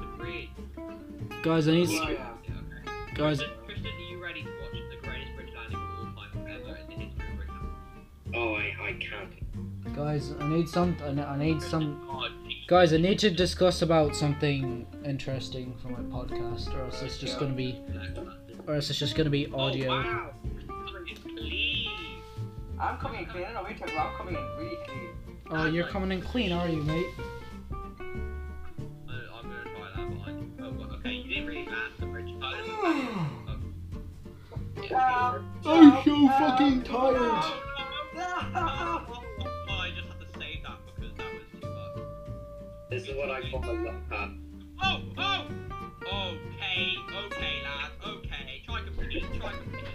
Guys, 1.42 1.68
I 1.68 1.72
need. 1.72 2.18
Guys. 3.14 3.40
Guys, 9.96 10.34
I 10.38 10.46
need 10.48 10.68
some. 10.68 10.94
I 11.02 11.36
need 11.38 11.62
some. 11.62 12.06
Guys, 12.68 12.92
I 12.92 12.98
need 12.98 13.18
to 13.20 13.30
discuss 13.30 13.80
about 13.80 14.14
something 14.14 14.86
interesting 15.04 15.74
for 15.80 15.88
my 15.88 16.00
podcast, 16.00 16.74
or 16.74 16.84
else 16.84 17.00
it's 17.02 17.18
just 17.18 17.40
gonna 17.40 17.54
be, 17.54 17.80
or 18.66 18.74
else 18.74 18.90
it's 18.90 18.98
just 18.98 19.16
gonna 19.16 19.30
be 19.30 19.46
oh, 19.46 19.58
audio. 19.58 19.90
Oh, 19.90 20.02
wow. 20.02 20.34
Please. 21.24 21.88
I'm 22.78 22.98
coming 22.98 23.20
in 23.20 23.26
clean. 23.26 23.44
I 23.44 23.46
don't 23.46 23.54
know 23.54 23.62
what 23.62 23.70
you're 23.70 23.78
talking 23.78 23.94
about. 23.94 24.10
I'm 24.10 24.16
coming 24.18 24.34
in 24.34 24.42
really 24.58 24.76
clean. 24.86 25.08
Oh, 25.50 25.66
you're 25.66 25.88
coming 25.88 26.12
in 26.12 26.20
clean, 26.20 26.52
are 26.52 26.68
you, 26.68 26.82
mate? 26.82 27.06
Uh, 27.70 27.80
I'm 29.24 29.48
gonna 35.64 36.84
try 36.84 37.12
that 37.12 37.65
This 42.88 43.08
is 43.08 43.16
what 43.16 43.30
I 43.30 43.40
call 43.50 43.64
a 43.64 43.72
love 43.72 44.08
path. 44.08 44.30
Oh, 44.82 45.02
oh! 45.18 45.46
Okay, 46.06 46.94
okay, 47.26 47.62
lad, 47.64 47.90
okay. 48.06 48.62
Try 48.64 48.80
completion, 48.82 49.40
try 49.40 49.52
completion. 49.52 49.88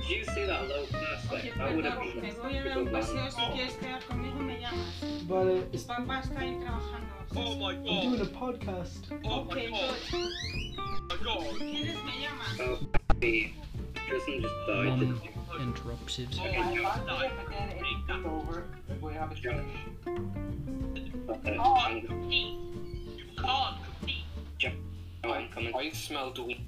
Did 0.00 0.10
you 0.10 0.24
see 0.24 0.44
that 0.44 0.68
low 0.68 0.84
pass 0.92 1.32
Oye, 1.32 1.40
there? 1.44 1.54
That 1.56 1.76
would 1.76 1.84
have 1.86 1.98
been 2.00 2.22
me 2.22 2.30
voy 2.30 2.58
a 2.58 2.64
dar 2.64 2.78
un 2.78 2.86
paseo. 2.88 3.30
Si 3.30 3.40
quieres 3.40 3.76
quedar 3.80 4.02
conmigo, 4.06 4.38
me 4.40 4.58
llamas. 4.60 5.24
But 5.26 5.72
Mi 5.72 5.78
papá 5.78 6.20
está 6.20 6.40
ahí 6.40 6.58
trabajando. 6.60 7.08
Oh 7.36 7.54
my 7.56 7.72
I'm 7.72 7.84
god! 7.84 8.02
doing 8.02 8.20
a 8.20 8.24
podcast. 8.26 9.02
Oh 9.24 9.40
Ok, 9.40 9.54
my 9.54 9.66
god! 9.70 9.94
good. 10.10 10.32
Oh 10.78 10.90
my 11.08 11.16
god! 11.24 11.56
¿Quieres? 11.58 12.04
Me 12.04 12.12
llamas. 12.20 12.60
Oh, 12.60 12.78
the 13.20 13.50
Tristan 14.06 14.42
just 14.42 14.54
died. 14.66 14.98
Mum 14.98 15.20
interrupted. 15.60 16.34
Hey, 16.34 16.56
I 16.58 16.60
landed 16.60 17.24
it, 17.24 17.32
but 17.36 17.48
then 17.50 17.68
it 17.70 17.84
took 18.06 18.26
over. 18.26 18.64
We 19.00 19.14
have 19.14 19.32
a 19.32 19.34
challenge. 21.28 21.60
Oh, 21.60 21.74
I'm, 21.74 22.02
compete! 22.02 22.58
You 23.16 23.24
can't 23.36 23.76
compete! 23.84 24.24
oh, 25.24 25.30
I'm 25.30 25.48
coming. 25.48 25.74
I 25.74 25.90
smell 25.90 26.32
dweeb. 26.32 26.60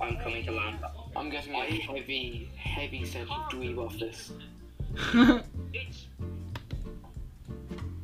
I'm 0.00 0.16
coming 0.18 0.44
to 0.44 0.52
land. 0.52 0.78
I'm 1.14 1.30
getting 1.30 1.54
a 1.54 1.64
heavy, 1.64 2.50
heavy 2.56 3.04
scent 3.04 3.30
of 3.30 3.50
dweeb 3.50 3.78
off 3.78 3.98
this. 3.98 4.32
It's 5.72 6.06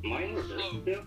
Am 0.05 0.13
I 0.13 0.23
in 0.23 0.35
reverse 0.35 0.63
still? 0.83 1.03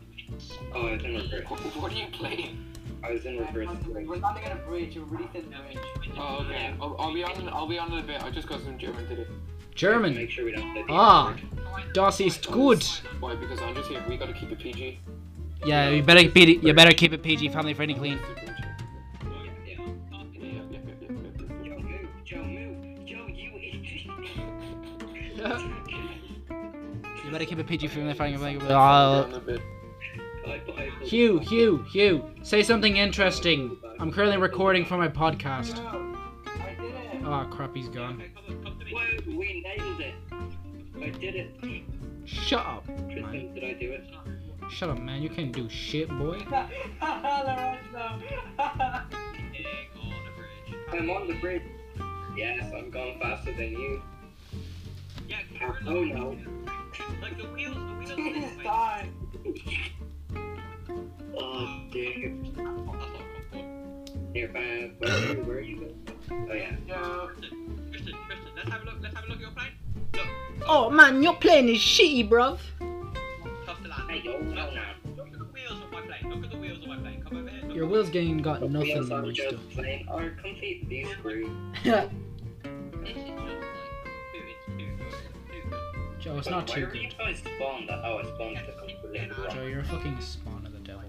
Oh, 0.73 0.87
I 0.87 0.93
was 0.93 1.03
in 1.03 1.15
reverse. 1.15 1.45
What 1.75 1.91
are 1.91 1.95
you 1.95 2.07
playing? 2.11 2.73
I 3.03 3.11
was 3.11 3.25
in 3.25 3.37
reverse. 3.37 3.67
We're 3.87 4.17
landing 4.17 4.45
on 4.45 4.51
a 4.51 4.55
bridge, 4.67 4.95
a 4.95 5.01
really 5.01 5.27
thin 5.33 5.49
bridge. 5.49 5.77
Oh, 6.17 6.45
okay. 6.45 6.73
I'll, 6.81 6.95
I'll 6.97 7.13
be 7.13 7.23
on. 7.23 7.49
I'll 7.49 7.67
be 7.67 7.77
on 7.77 7.91
in 7.91 7.99
a 7.99 8.03
bit. 8.03 8.23
I 8.23 8.31
just 8.31 8.47
got 8.47 8.61
some 8.61 8.77
German 8.77 9.07
to 9.09 9.15
do. 9.15 9.25
German. 9.75 10.15
Make 10.15 10.29
sure 10.31 10.45
we 10.45 10.51
don't 10.53 10.73
say 10.73 10.83
Ah, 10.89 11.33
N-word. 11.35 11.93
das 11.93 12.19
ist 12.21 12.47
gut. 12.51 13.01
Why? 13.19 13.35
Because 13.35 13.61
Andrew's 13.61 13.87
here. 13.87 14.01
We 14.09 14.17
gotta 14.17 14.33
keep 14.33 14.51
it 14.51 14.59
PG. 14.59 14.99
Yeah, 15.65 15.89
you 15.89 16.01
better 16.03 16.21
keep 16.21 16.37
it. 16.37 16.63
You 16.63 16.73
better 16.73 16.91
keep 16.93 17.11
it 17.13 17.21
PG, 17.23 17.49
family 17.49 17.73
friendly, 17.73 17.95
clean. 17.95 18.19
You 27.25 27.31
better 27.31 27.45
keep 27.45 27.59
it 27.59 27.67
PG, 27.67 27.87
family 27.87 28.13
friendly. 28.13 28.53
yeah. 28.53 28.67
Down 28.67 29.33
a 29.33 29.39
bit. 29.39 29.61
Bye, 30.45 30.61
bye. 30.67 30.89
Hugh, 31.03 31.39
Hugh, 31.39 31.83
Hugh, 31.91 32.23
say 32.43 32.61
something 32.61 32.97
interesting. 32.97 33.77
I'm 33.99 34.11
currently 34.11 34.37
recording 34.37 34.85
for 34.85 34.97
my 34.97 35.07
podcast. 35.07 35.75
No, 35.77 36.15
I 36.63 36.75
did 36.79 36.93
it. 36.93 37.25
Oh 37.25 37.47
crap, 37.49 37.75
he's 37.75 37.89
gone. 37.89 38.21
Okay, 38.95 39.17
come, 39.17 39.23
come 39.23 39.25
to 39.25 39.29
me. 39.29 39.35
Whoa, 39.35 39.37
we 39.37 39.61
nailed 39.61 40.01
it. 40.01 40.15
I 41.01 41.09
did 41.09 41.35
it. 41.35 41.83
Shut 42.25 42.65
up, 42.65 42.87
man. 42.87 43.09
Tristan, 43.09 43.53
did 43.53 43.63
I 43.63 43.73
do 43.73 43.91
it? 43.91 44.03
Shut 44.69 44.89
up, 44.89 44.99
man. 44.99 45.21
You 45.21 45.29
can't 45.29 45.51
do 45.51 45.69
shit, 45.69 46.09
boy. 46.09 46.39
Lorenzo. 46.49 46.79
Hitting 49.51 49.67
on 50.01 50.23
the 50.25 50.31
bridge. 50.35 50.75
I'm 50.93 51.09
on 51.09 51.27
the 51.27 51.33
bridge. 51.39 51.61
Yes, 52.37 52.71
I'm 52.75 52.89
going 52.89 53.19
faster 53.19 53.53
than 53.53 53.71
you. 53.71 54.01
Yeah, 55.27 55.37
Oh, 55.61 55.75
oh 55.87 56.03
no. 56.03 56.37
Like 57.21 57.37
the 57.37 57.47
wheels, 57.49 57.75
the 57.75 58.15
wheels. 58.15 58.15
He 58.15 58.21
are 58.31 58.33
just 58.33 58.57
this 58.57 58.65
way. 58.65 59.11
Oh, 61.37 61.81
dear. 61.91 62.35
That's 64.35 64.53
not 64.53 64.63
comfortable. 64.63 64.99
Here, 64.99 64.99
where 64.99 65.15
are 65.15 65.33
you? 65.33 65.43
Where 65.43 65.57
are 65.57 65.61
you? 65.61 65.95
Oh, 66.31 66.53
yeah. 66.53 66.75
Yo. 66.87 67.29
Tristan, 67.37 67.89
Tristan, 67.91 68.13
Tristan, 68.27 68.51
let's 68.55 68.69
have 68.69 68.81
a 68.81 68.85
look. 68.85 68.95
Let's 69.01 69.15
have 69.15 69.23
a 69.23 69.27
look 69.27 69.37
at 69.37 69.41
your 69.41 69.51
plane. 69.51 69.71
Look, 70.13 70.27
Oh 70.67 70.89
man, 70.89 71.21
your 71.23 71.35
plane 71.35 71.69
is 71.69 71.77
shitty, 71.79 72.27
bruv. 72.29 72.59
tough 73.65 73.81
to 73.83 73.87
land. 73.89 74.09
Hey, 74.11 74.21
yo, 74.23 74.39
no, 74.39 74.53
no. 74.53 74.81
look 75.15 75.27
at 75.27 75.39
the 75.39 75.45
wheels 75.45 75.81
of 75.83 75.91
my 75.91 76.01
plane. 76.01 76.29
Look 76.33 76.43
at 76.43 76.51
the 76.51 76.57
wheels 76.57 76.79
of 76.79 76.87
my 76.87 76.97
plane. 76.97 77.23
Come 77.23 77.37
over 77.37 77.49
here. 77.49 77.61
Look 77.67 77.75
Your 77.75 77.87
wheels 77.87 78.09
game 78.09 78.41
got 78.41 78.59
The 78.61 78.69
nothing 78.69 78.87
wheels 78.93 79.11
on 79.11 79.19
on 79.19 79.27
my 79.27 79.33
stuff. 79.33 79.69
plane 79.71 80.07
are 80.09 80.29
completely 80.31 81.05
screwed. 81.19 81.51
This 83.05 83.17
is 83.17 83.23
just 83.23 83.37
like 83.37 83.61
too, 84.33 84.41
it's 84.47 84.65
too 84.65 84.89
good. 84.97 85.11
Too 85.51 85.69
good. 85.69 86.19
Joe, 86.19 86.37
it's 86.37 86.47
Wait, 86.47 86.51
not 86.51 86.69
why 86.69 86.75
too 86.75 86.85
good. 86.87 87.15
guys 87.19 87.41
oh, 87.45 87.49
spawned 87.55 87.89
that? 87.89 88.01
Oh, 88.03 88.17
I 88.17 88.23
spawned 88.23 88.55
to 88.57 88.71
completely 88.79 89.29
wrong. 89.37 89.55
Joe, 89.55 89.65
you're 89.67 89.79
a 89.81 89.83
fucking 89.85 90.19
spawn 90.21 90.65
of 90.65 90.73
the 90.73 90.79
devil. 90.79 91.03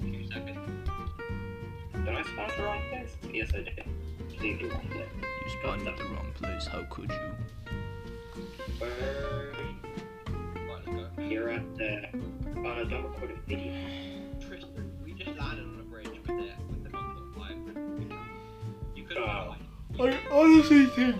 Like 2.07 2.25
two. 2.25 2.31
Did 2.33 2.41
I 2.41 2.47
spawn 2.47 2.51
the 2.57 2.63
wrong 2.65 2.83
place? 2.91 3.17
Yes, 3.33 3.51
I 3.55 3.59
did. 3.59 3.85
Completely 4.29 4.69
wrong 4.69 4.87
place. 4.91 5.09
You 5.45 5.51
spawned 5.61 5.89
at 5.89 5.97
the 5.97 6.05
wrong 6.05 6.33
place. 6.35 6.67
How 6.67 6.83
could 6.91 7.11
you? 7.11 7.73
Where? 8.79 9.53
Right. 9.53 11.31
You're 11.31 11.51
at 11.51 11.77
the. 11.77 12.09
Oh 12.15 12.61
no, 12.63 12.85
don't 12.85 13.05
record 13.05 13.31
a 13.33 13.35
video. 13.49 13.73
Tristan, 14.41 14.93
we 15.05 15.13
just 15.13 15.37
landed 15.39 15.65
on 15.67 15.79
a 15.81 15.83
bridge 15.91 16.07
with 16.09 16.27
the 16.27 16.33
with 16.69 16.85
the 16.85 16.91
1.5. 16.91 18.17
You 18.95 19.05
could 19.05 19.17
have 19.19 19.29
Oh. 19.29 19.55
won. 19.99 20.13
I 20.13 20.19
honestly 20.31 20.87
think 20.87 21.17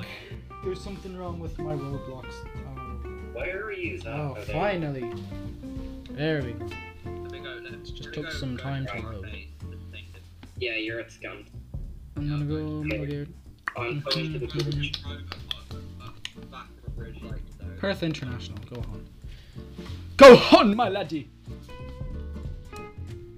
there's 0.65 0.81
something 0.81 1.17
wrong 1.17 1.39
with 1.41 1.59
my 1.59 1.73
Roblox. 1.75 2.27
Oh, 2.67 2.81
Where 3.33 3.65
are 3.65 3.73
you, 3.73 3.99
Zach? 3.99 4.15
oh 4.15 4.37
Oh, 4.39 4.43
finally. 4.53 5.11
There 6.11 6.43
we 6.43 6.53
go. 6.53 6.67
Let 7.31 7.43
go. 7.43 7.59
Let's 7.71 7.91
just 7.91 8.13
took 8.15 8.25
go- 8.27 8.31
some 8.31 8.57
go 8.57 8.63
time 8.63 8.87
to 8.87 8.93
grab 9.01 9.05
load. 9.15 9.47
Yeah, 10.59 10.77
you're 10.77 11.01
at 11.01 11.09
Scam. 11.09 11.47
I'm 12.17 12.29
gonna 12.29 12.45
go 12.45 12.57
over 12.97 13.05
here. 13.05 13.27
I'm 13.77 14.01
coming 14.03 14.33
to 14.33 14.39
the 14.39 14.47
bridge. 14.47 15.03
Of 15.05 16.73
so. 17.59 17.67
Perth 17.79 18.03
International. 18.03 18.59
Go 18.71 18.81
on. 18.81 19.07
Go 20.17 20.37
on, 20.59 20.75
my 20.75 20.89
laddie. 20.89 21.31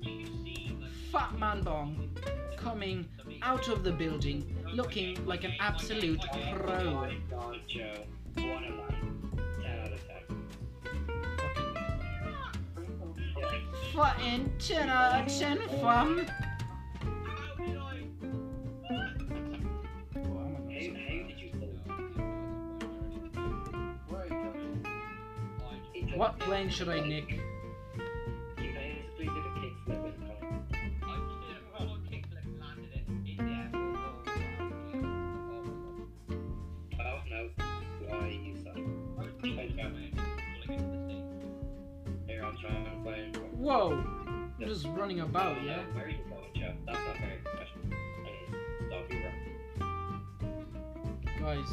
You 0.01 0.27
see, 0.45 0.77
like, 0.81 0.91
Fat 1.11 1.37
man 1.39 1.63
bong 1.63 2.09
coming 2.57 3.09
out 3.43 3.67
of 3.69 3.83
the 3.83 3.91
building, 3.91 4.57
looking 4.73 5.27
like 5.27 5.43
an 5.43 5.55
absolute 5.59 6.21
pro. 6.53 6.75
Oh 6.75 6.95
my 6.95 7.17
god, 7.29 7.59
Joe. 7.67 8.05
What 8.37 8.63
a 8.63 8.89
Here, 26.19 26.35
plane 26.41 26.69
should 26.69 26.89
I 26.89 26.99
nick? 26.99 27.39
Whoa. 43.57 43.93
I'm 43.93 44.55
just 44.67 44.87
running 44.87 45.21
about, 45.21 45.63
yeah? 45.63 45.83
Where 45.93 46.07
are 46.07 46.09
you 46.09 46.19
going, 46.29 46.53
Joe? 46.57 46.73
That's 46.85 46.99
not 46.99 47.17
very 47.19 47.39
professional. 47.45 47.85
Stop 48.89 49.09
you, 49.09 49.21
bro. 51.39 51.55
Guys, 51.55 51.69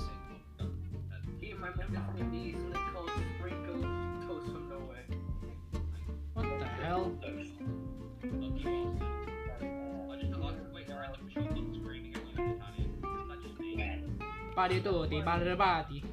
Body 14.55 14.79
tutti, 14.81 15.21
body 15.21 15.55
body. 15.55 16.03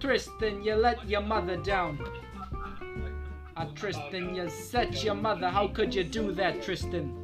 Tristan, 0.00 0.62
you 0.62 0.74
let 0.74 1.08
your 1.08 1.20
mother 1.20 1.56
down. 1.56 1.98
Ah, 3.56 3.66
Tristan, 3.74 4.34
you 4.34 4.48
set 4.48 5.04
your 5.04 5.14
mother. 5.14 5.48
How 5.48 5.68
could 5.68 5.94
you 5.94 6.04
do 6.04 6.32
that, 6.32 6.62
Tristan? 6.62 7.18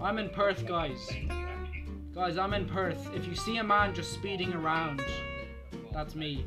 I'm 0.00 0.18
in 0.18 0.30
Perth, 0.30 0.64
guys. 0.64 1.10
Guys, 2.18 2.36
I'm 2.36 2.52
in 2.52 2.66
Perth. 2.66 3.14
If 3.14 3.28
you 3.28 3.36
see 3.36 3.58
a 3.58 3.62
man 3.62 3.94
just 3.94 4.12
speeding 4.12 4.52
around, 4.52 5.00
that's 5.92 6.16
me. 6.16 6.44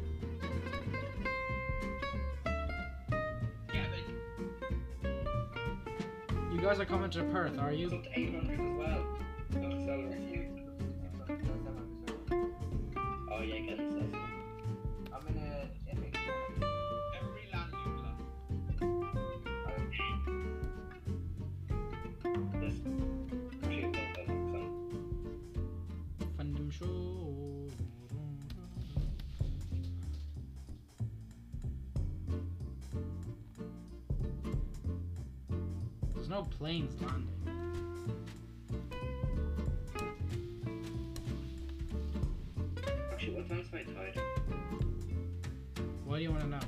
You 6.51 6.59
guys 6.61 6.81
are 6.81 6.85
coming 6.85 7.09
to 7.11 7.23
Perth, 7.23 7.57
are 7.57 7.71
It's 7.71 7.93
you? 7.93 8.03
No 36.31 36.43
planes 36.43 36.93
landing. 37.01 37.27
Actually, 43.11 43.33
what 43.33 43.49
time's 43.49 43.73
my 43.73 43.83
tide? 43.83 44.21
Why 46.05 46.17
do 46.17 46.23
you 46.23 46.31
want 46.31 46.43
to 46.43 46.47
know? 46.47 46.59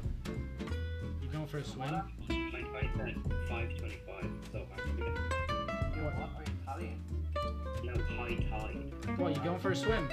You 1.21 1.29
going 1.29 1.47
for 1.47 1.59
a 1.59 1.63
swim? 1.63 1.79
My 1.79 2.01
tide's 2.27 2.99
at 2.99 3.15
525, 3.47 4.25
so 4.51 4.65
actually, 4.73 5.13
You're 5.95 6.03
what? 6.03 6.13
Are 6.13 6.43
you 6.45 6.53
Italian? 6.61 7.01
no 7.85 7.93
high 8.17 8.35
tide. 8.49 9.17
What, 9.17 9.33
you 9.33 9.43
going 9.43 9.59
for 9.59 9.71
a 9.71 9.75
swim? 9.77 10.09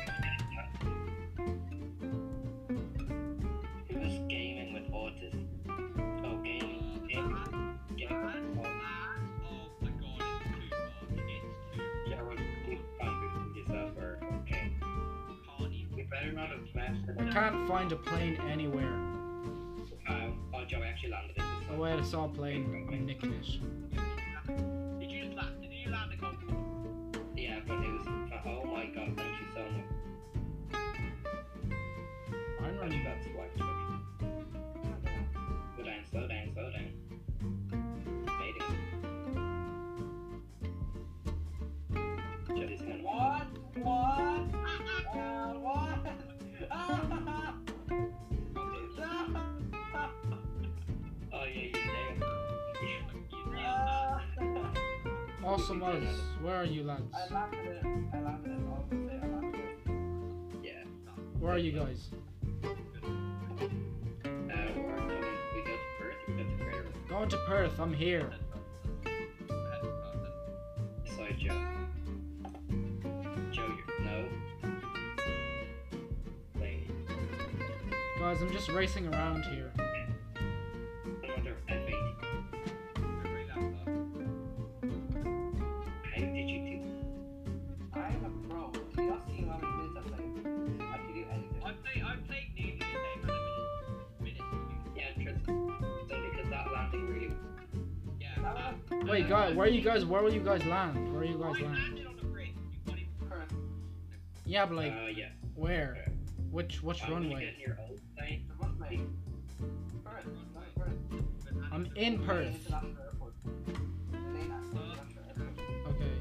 It 17.60 17.68
I 17.68 17.68
up. 17.68 17.68
can't 17.68 17.68
find 17.68 17.92
a 17.92 17.96
plane 17.96 18.36
anywhere. 18.50 18.92
Uh, 20.08 20.30
oh, 20.54 20.64
Joe, 20.66 20.78
I 20.82 20.86
actually 20.86 21.10
landed 21.10 21.36
it. 21.36 21.42
Oh 21.72 21.76
wait, 21.78 21.92
I 21.92 22.02
saw 22.02 22.24
a 22.24 22.28
plane. 22.28 22.86
I'm 22.92 23.06
it. 23.06 23.60
Awesome 55.60 55.82
Oz, 55.82 56.02
where 56.40 56.56
are 56.56 56.64
you 56.64 56.84
lads? 56.84 57.02
I 57.14 57.34
landed. 57.34 57.84
I 58.14 58.20
landed 58.22 58.50
it. 58.50 58.58
I'll 58.66 58.84
say 58.90 59.20
I 59.22 59.26
landed. 59.26 59.60
Yeah. 60.64 60.84
Where 61.38 61.52
are 61.52 61.58
you 61.58 61.72
guys? 61.72 62.08
Uh, 62.64 62.68
going, 64.24 64.88
to 65.04 65.76
Perth, 65.98 66.16
we 66.26 66.32
go 66.32 66.42
to 66.44 66.56
Greater 66.64 66.86
Going 67.10 67.28
to 67.28 67.36
Perth, 67.46 67.78
I'm 67.78 67.92
here. 67.92 68.32
Side 71.04 71.38
Joe. 71.38 71.62
Joe, 73.52 73.68
you're, 73.68 74.00
no. 74.00 74.24
Lane. 76.58 76.90
Guys, 78.18 78.40
I'm 78.40 78.50
just 78.50 78.70
racing 78.70 79.12
around 79.12 79.44
here. 79.44 79.70
You 99.70 99.82
guys? 99.82 100.04
Where 100.04 100.22
will 100.22 100.32
you 100.32 100.40
guys 100.40 100.64
land? 100.66 101.12
Where 101.12 101.22
are 101.22 101.24
you 101.24 101.42
I 101.42 101.52
guys 101.52 101.62
land? 101.62 101.74
landed 101.76 102.06
on 102.06 102.16
the 102.16 102.24
bridge. 102.24 102.48
You 102.72 102.78
can't 102.86 102.98
even. 102.98 103.28
Perth. 103.28 103.52
Yeah, 104.44 104.66
but 104.66 104.76
like, 104.76 104.92
uh, 104.92 105.06
yeah. 105.14 105.28
where? 105.54 106.06
Which 106.50 106.82
which 106.82 107.02
I'm 107.04 107.12
runway? 107.12 107.44
get 107.44 107.54
in 107.54 107.60
your 107.60 107.78
old 107.88 108.00
plane. 108.16 108.48
The 108.48 108.54
runway. 108.66 109.00
Perth. 110.04 110.26
Not 110.54 110.74
Perth. 110.76 111.72
I'm 111.72 111.88
in 111.94 112.18
Perth. 112.24 112.46
International 112.66 112.90
Airport. 113.04 113.34
The 114.12 114.18
main 114.18 114.44
International 114.44 115.24
Airport. 115.28 115.58
Okay. 115.88 116.12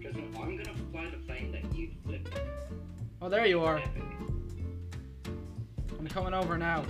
Tristan, 0.00 0.34
I'm 0.36 0.56
gonna 0.56 0.74
fly 0.90 1.10
the 1.10 1.16
plane 1.26 1.52
that 1.52 1.74
you 1.74 1.90
flipped. 2.04 2.38
Oh, 3.22 3.28
there 3.28 3.46
you 3.46 3.62
are. 3.62 3.80
I'm 5.98 6.08
coming 6.08 6.34
over 6.34 6.58
now. 6.58 6.84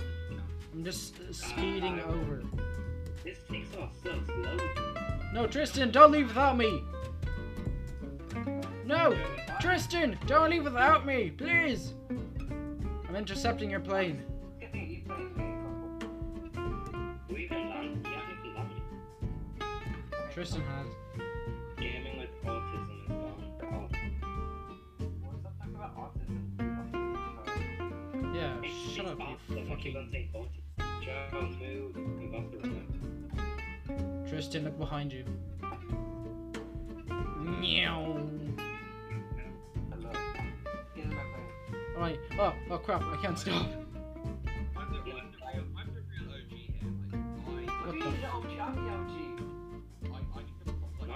I'm 0.73 0.83
just 0.83 1.19
uh, 1.21 1.31
speeding 1.31 1.99
over. 2.01 2.41
This 3.23 3.37
takes 3.49 3.75
off 3.77 3.91
so 4.03 4.11
slow. 4.25 5.12
No, 5.33 5.47
Tristan, 5.47 5.89
don't 5.89 6.11
leave 6.11 6.27
without 6.27 6.55
me. 6.55 6.83
No, 8.85 9.17
Tristan, 9.59 10.15
don't 10.27 10.51
leave 10.51 10.63
without 10.63 11.07
me, 11.07 11.31
please. 11.31 11.95
I'm 13.09 13.15
intercepting 13.15 13.71
your 13.71 13.79
plane. 13.79 14.21
Tristan 20.31 20.61
has. 20.61 20.87
Gaming 21.77 22.19
with 22.19 22.29
autism. 22.45 22.89
Yeah, 28.35 28.61
shut 28.93 29.07
up, 29.07 29.17
you 29.49 29.65
fucking. 29.67 30.43
Tristan, 34.27 34.63
look 34.63 34.77
behind 34.79 35.13
you. 35.13 35.25
Meow. 37.39 38.19
Hello. 39.91 40.11
Get 40.95 41.05
in 41.05 41.09
my 41.09 41.15
plane. 41.15 41.81
Alright. 41.95 42.19
Oh, 42.39 42.53
oh 42.71 42.77
crap, 42.77 43.01
I 43.03 43.17
can't 43.21 43.37
stop. 43.37 43.65
I'm 43.65 43.69
the, 43.69 44.75
I'm 44.75 44.91
the 44.91 45.01
real, 45.05 45.17
I'm 45.77 45.87
the 45.93 46.01
real 46.09 46.27
OG 46.33 46.51
here. 46.51 46.89
Like, 47.47 47.69
I, 47.69 47.85
What 47.85 47.87
What 47.87 47.93
do 47.93 47.99
the 47.99 48.05
you 48.05 48.11
know? 48.21 48.63
I'm 48.63 48.75
the 48.75 48.91
OG. 48.91 49.13
I, 50.03 50.15
I 50.15 50.19
like. 50.35 50.47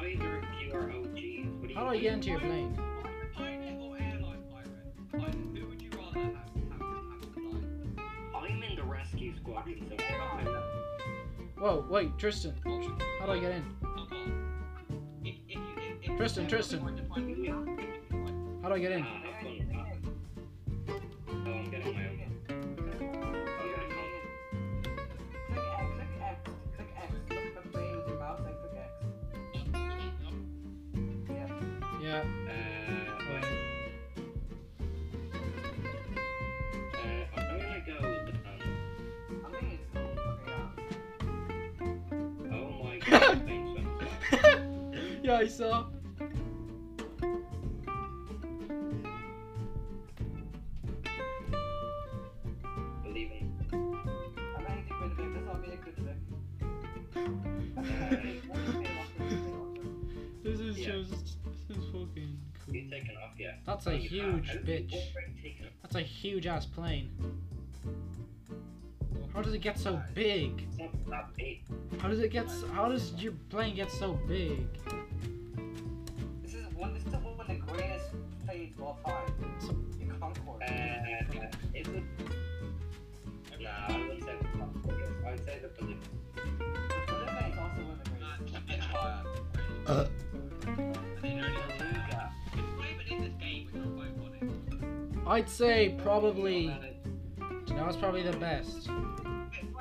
Neither 0.01 0.37
of 0.37 0.43
you 0.61 0.73
are 0.73 0.89
OGs. 0.91 1.59
What 1.59 1.67
do 1.67 1.73
How 1.73 1.81
do 1.83 1.87
I 1.87 1.97
get 1.97 2.13
into 2.13 2.29
your 2.29 2.39
plane? 2.39 2.86
Whoa, 11.67 11.83
wait, 11.89 12.17
Tristan. 12.17 12.53
How 13.19 13.25
do 13.25 13.33
I 13.33 13.39
get 13.39 13.51
in? 13.51 13.63
Come 13.81 14.07
on. 14.09 15.03
If, 15.25 15.35
if 15.49 15.55
you, 15.55 15.61
if, 16.01 16.11
if 16.11 16.15
Tristan, 16.17 16.47
Tristan. 16.47 16.79
you 16.79 16.85
were 16.85 16.91
to 16.91 17.03
find 17.03 17.29
a 17.29 17.51
car, 17.51 17.61
if 17.63 17.79
you 17.81 17.87
could 18.09 18.09
find- 18.09 18.63
How 18.63 18.69
do 18.69 18.75
I 18.75 18.79
get 18.79 18.91
in? 18.93 19.01
Uh, 19.03 19.26
That's 63.67 63.85
a 63.85 63.91
huge 63.97 64.47
How 64.47 64.53
did 64.53 64.67
you 64.67 64.87
bitch. 64.87 64.93
already 64.93 65.33
take 65.43 65.57
off? 65.61 65.73
That's 65.83 65.95
a 65.95 66.01
huge 66.01 66.47
ass 66.47 66.65
plane. 66.65 67.11
How 69.33 69.41
does 69.41 69.53
it 69.53 69.59
get 69.59 69.77
so 69.77 70.01
big? 70.15 70.65
It's 70.69 70.79
not 70.79 71.09
that 71.09 71.35
big. 71.35 71.61
How 71.99 72.07
does 72.07 72.21
it 72.21 72.31
get? 72.31 72.49
So, 72.49 72.65
how 72.67 72.87
does 72.87 73.13
your 73.15 73.33
plane 73.49 73.75
get 73.75 73.91
so 73.91 74.13
big? 74.25 74.65
I'd 95.47 95.53
say 95.53 95.95
probably. 96.03 96.63
You 96.65 97.77
it's 97.87 97.95
probably 97.95 98.21
the 98.21 98.35
best. 98.35 98.89
Wait, 98.89 98.97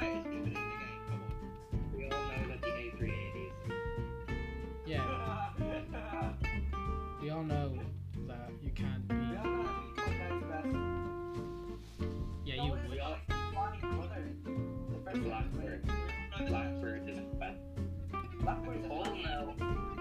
wait, 0.00 0.16
it's 0.16 0.26
even 0.28 0.36
in 0.36 0.44
the 0.44 0.50
game. 0.50 0.62
Come 1.10 1.20
on. 1.20 1.96
We 1.96 2.04
all 2.04 2.22
know 2.22 2.46
that 2.46 2.60
the 2.62 2.68
A380 2.68 3.46
is 3.46 3.52
Yeah, 4.86 5.02
we 7.20 7.30
all 7.30 7.42
know 7.42 7.80
that 8.28 8.50
you 8.62 8.70
can't 8.70 9.08
be. 9.08 9.16
Yeah, 12.44 12.64
you 12.64 12.70
would. 12.70 12.80
Blackbird. 15.24 15.90
Blackbird 16.46 17.08
is 17.08 17.18
best. 17.40 17.58
Blackbird 18.40 18.76
is 18.76 18.82
We 18.84 18.90
all 18.90 19.04
know. 19.16 19.54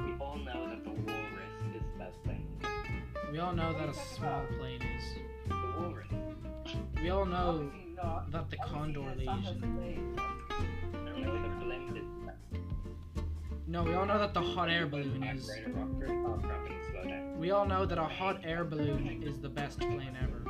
We 0.06 0.13
all 0.21 0.38
know 0.38 0.69
that 0.69 0.84
the 0.84 0.91
Walrus 0.91 1.56
is 1.75 1.82
the 1.82 1.97
best 1.97 2.23
plane. 2.23 2.47
We 3.32 3.39
all 3.39 3.54
know 3.54 3.73
that 3.73 3.89
a 3.89 3.93
small 4.15 4.43
plane 4.60 4.84
is. 4.84 5.25
The 7.06 7.12
Walrus. 7.12 7.12
We 7.12 7.12
all 7.12 7.26
know 7.26 7.50
Obviously 7.50 7.96
not. 7.96 8.32
that 8.32 8.50
the 8.50 8.58
Condor 8.58 9.10
it's 9.15 9.26
not 9.26 9.38
Legion. 9.39 10.15
No, 11.18 11.34
the 11.34 11.65
blended. 11.65 12.04
No, 13.68 13.84
we 13.84 13.94
all 13.94 14.06
know 14.06 14.18
that 14.18 14.34
the 14.34 14.41
hot 14.41 14.70
air 14.70 14.88
balloon 14.88 15.24
is. 15.24 15.50
Operator 15.50 15.72
rocker. 15.74 16.08
Crap! 16.41 16.62
I 16.62 16.70
need 16.70 16.80
to 16.80 16.91
slow 16.91 17.04
down. 17.04 17.39
We 17.39 17.52
all 17.52 17.65
know 17.65 17.86
that 17.86 17.98
a 17.98 18.04
hot 18.04 18.41
air 18.44 18.63
balloon 18.63 19.24
is 19.24 19.39
the 19.39 19.50
best 19.50 19.80
plane 19.80 20.18
ever. 20.22 20.44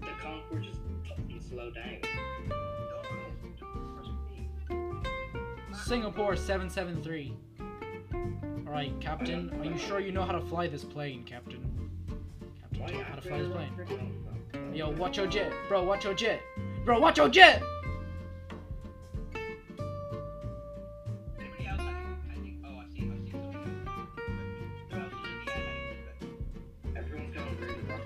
The 0.00 0.12
Concorde 0.22 0.64
just 0.64 0.80
doesn't 1.08 1.42
slow 1.42 1.70
down. 1.70 1.98
Singapore 5.74 6.36
773. 6.36 7.36
Alright, 8.66 8.98
Captain, 9.00 9.52
are 9.60 9.64
you 9.64 9.76
sure 9.76 10.00
you 10.00 10.12
know 10.12 10.22
how 10.22 10.32
to 10.32 10.40
fly 10.40 10.66
this 10.66 10.84
plane, 10.84 11.22
Captain? 11.24 11.90
Captain, 12.60 12.80
Why 12.80 12.86
do 12.86 12.92
you 12.94 12.98
know 13.00 13.04
how 13.04 13.14
to 13.16 13.20
fly 13.22 13.38
this 13.38 13.88
plane? 13.88 14.24
Operator 14.82 14.90
rocker? 14.90 14.90
No, 14.90 14.90
no. 14.90 14.90
Yo, 14.90 14.90
watch 14.90 15.16
your 15.16 15.26
jet. 15.26 15.52
Bro, 15.68 15.84
watch 15.84 16.04
your 16.04 16.14
jet. 16.14 16.40
Bro, 16.84 17.00
watch 17.00 17.18
your 17.18 17.28
jet! 17.28 17.62
Anybody 21.38 21.66
else 21.66 21.80
heading? 21.80 22.18
heading? 22.28 22.64
Oh, 22.66 22.78
I 22.78 22.86
see. 22.92 23.10
I 23.10 23.16
see 23.24 23.30
something 23.32 23.86
else. 23.86 24.08
Who 24.90 24.96
else 25.00 25.12
is 25.12 25.18
in 25.24 25.36
the 25.44 25.52
air 25.52 25.64
heading? 25.78 26.34
Everyone's 26.96 27.34
going 27.34 27.56
really 27.60 27.82
rock. 27.88 28.00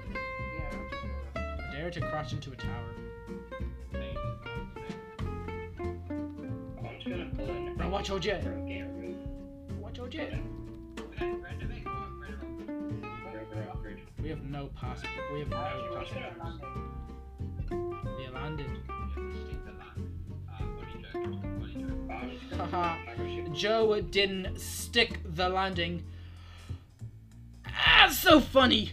Yeah. 1.35 1.73
Dare 1.73 1.91
to 1.91 2.01
crash 2.01 2.33
into 2.33 2.53
a 2.53 2.57
tower. 2.57 2.95
I'm 6.79 6.95
just 6.97 7.09
gonna 7.09 7.31
pull 7.35 7.49
in. 7.49 7.77
Bro, 7.77 7.89
watch 7.89 8.09
your 8.09 8.19
jet. 8.21 8.45
Bro, 8.45 8.67
get 8.67 8.83
a 8.83 8.85
move. 8.87 9.17
Watch 9.81 9.97
your 9.99 10.09
jet. 10.09 10.33
No 14.59 14.67
pass. 14.75 15.01
We 15.33 15.41
have 15.41 15.49
no 15.51 15.57
Actually, 15.57 15.89
we're 15.89 15.99
passengers. 16.01 16.33
landed. 16.41 17.87
Yeah, 18.19 18.31
stick 19.45 19.65
the 19.65 19.73
land. 19.79 20.01
Uh, 20.51 20.59
funny 20.81 21.03
joke. 21.03 21.13
Funny 21.61 21.75
joke. 21.75 22.11
I'm 22.11 22.31
just 22.31 22.51
gonna 22.51 22.67
Haha. 22.67 23.55
Joe 23.55 23.87
didn't 24.11 24.59
stick 24.59 25.21
the 25.25 25.49
landing. 25.49 26.03
Ah, 27.67 28.09
so 28.11 28.41
funny. 28.41 28.93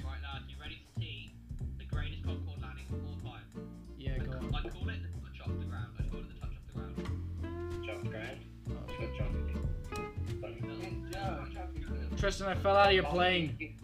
Tristan, 12.17 12.47
I 12.47 12.55
fell 12.55 12.75
out 12.75 12.87
of 12.87 12.93
your 12.93 13.03
the 13.03 13.74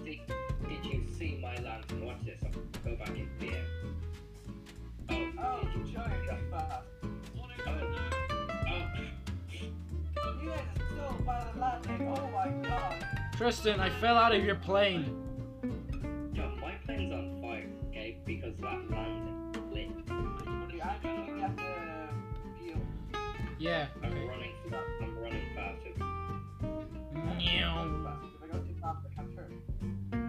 Oh 12.08 12.30
god. 12.64 13.06
Tristan, 13.38 13.80
I 13.80 13.90
fell 14.00 14.18
out 14.18 14.34
of 14.34 14.44
your 14.44 14.56
plane. 14.56 15.18
John, 16.34 16.60
my 16.60 16.74
plane's 16.86 17.14
on 17.14 17.40
fire, 17.42 17.70
okay? 17.90 18.18
Because 18.26 18.54
that 18.62 18.90
landing 18.90 19.52
lit. 19.72 19.90
You 20.74 20.82
actually 20.82 21.40
get 21.40 21.58
the 21.58 21.64
view. 22.60 22.82
Yeah. 23.60 23.88
I'm 24.04 24.12
Okay. 24.12 24.28
running. 24.28 24.52
I'm 25.02 25.18
running 25.18 25.46
faster. 25.56 25.94
Meow. 27.38 28.04
Fast. 28.04 28.26
If 28.36 28.44
I 28.44 28.48
go 28.48 28.60
too 28.60 28.76
fast, 28.82 29.00
I 29.06 29.16
can't 29.16 29.36
turn. 29.36 29.52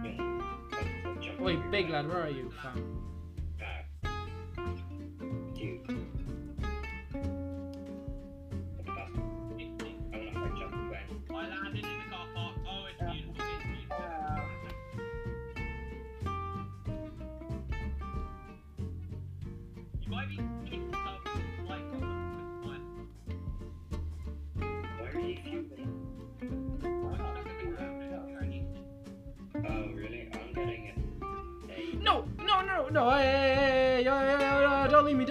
You 0.03 0.11
know, 0.17 0.43
that's 0.71 0.83
the 1.03 1.25
jump 1.25 1.39
Wait, 1.39 1.71
big 1.71 1.89
lad, 1.89 2.07
where 2.07 2.23
are 2.23 2.29
you, 2.29 2.51
fam? 2.61 2.99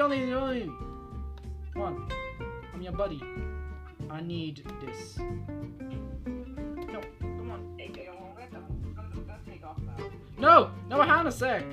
Leave 0.09 0.29
me! 0.29 0.73
Come 1.73 1.83
on, 1.83 2.09
I'm 2.75 2.83
your 2.83 2.93
buddy. 2.93 3.23
I 4.11 4.21
need 4.21 4.65
this. 4.85 5.19
No, 5.19 7.01
come 7.21 7.51
on. 7.51 7.75
Hey, 7.79 7.89
okay, 7.91 8.05
go. 8.07 8.13
well, 8.13 8.35
wait, 8.37 8.49
I'm 8.55 8.95
gonna, 8.95 9.27
gonna 9.27 9.39
take 9.49 9.65
off 9.65 9.79
now. 9.79 10.05
No, 10.39 10.71
no, 10.89 11.01
hang 11.01 11.11
on 11.11 11.27
a 11.27 11.33
sec. 11.33 11.65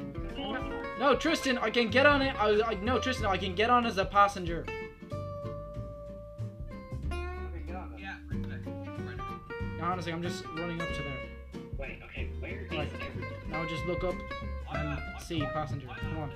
No, 1.00 1.16
Tristan, 1.16 1.58
I 1.58 1.70
can 1.70 1.90
get 1.90 2.06
on 2.06 2.22
it. 2.22 2.36
I, 2.40 2.62
I 2.62 2.74
no, 2.76 3.00
Tristan, 3.00 3.26
I 3.26 3.38
can 3.38 3.56
get 3.56 3.70
on 3.70 3.86
as 3.86 3.98
a 3.98 4.06
passenger. 4.06 4.66
Okay, 7.08 7.62
get 7.66 7.76
on 7.76 7.92
then. 7.92 8.00
Yeah, 8.00 8.16
right 8.30 8.50
there. 8.50 8.60
Right 9.06 9.18
there. 9.18 9.78
Now, 9.78 9.92
honestly, 9.92 10.12
I'm 10.12 10.22
just 10.22 10.46
running 10.58 10.82
up 10.82 10.88
to 10.90 11.04
there. 11.04 11.62
Wait, 11.78 12.00
okay, 12.06 12.30
where 12.40 12.62
is 12.66 12.72
Right. 12.72 12.90
everything? 12.94 13.50
Now 13.50 13.66
just 13.66 13.86
look 13.86 14.04
up 14.04 14.16
and 14.74 14.88
am- 14.90 15.20
see 15.20 15.42
passenger. 15.42 15.88
Come 16.00 16.18
on. 16.18 16.32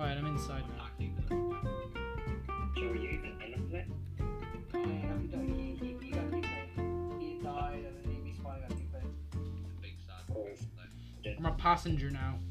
Right. 0.00 0.16
I'm 0.16 0.26
inside 0.26 0.64
I'm 0.64 0.76
now. 0.76 0.80
taxiing 11.70 11.96
to 11.96 12.04
the 12.04 12.10
right. 12.10 12.49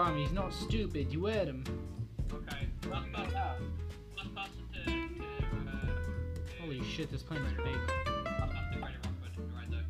Fam, 0.00 0.16
he's 0.16 0.32
not 0.32 0.50
stupid. 0.54 1.12
You 1.12 1.26
heard 1.26 1.46
him. 1.48 1.62
Okay, 2.32 2.66
last 2.90 3.12
person, 3.12 3.32
Yeah. 3.32 3.52
last 4.16 4.34
person 4.34 4.62
to, 4.72 4.80
to, 4.84 4.92
uh, 5.68 6.62
Holy 6.62 6.82
shit, 6.84 7.10
this 7.12 7.22
plane 7.22 7.42
is 7.42 7.52
big. 7.52 7.66
last 7.66 8.06
person 8.06 8.72
to 8.72 8.78
Greater 8.78 8.98
Rockford, 9.04 9.52
right 9.54 9.70
there. 9.70 9.84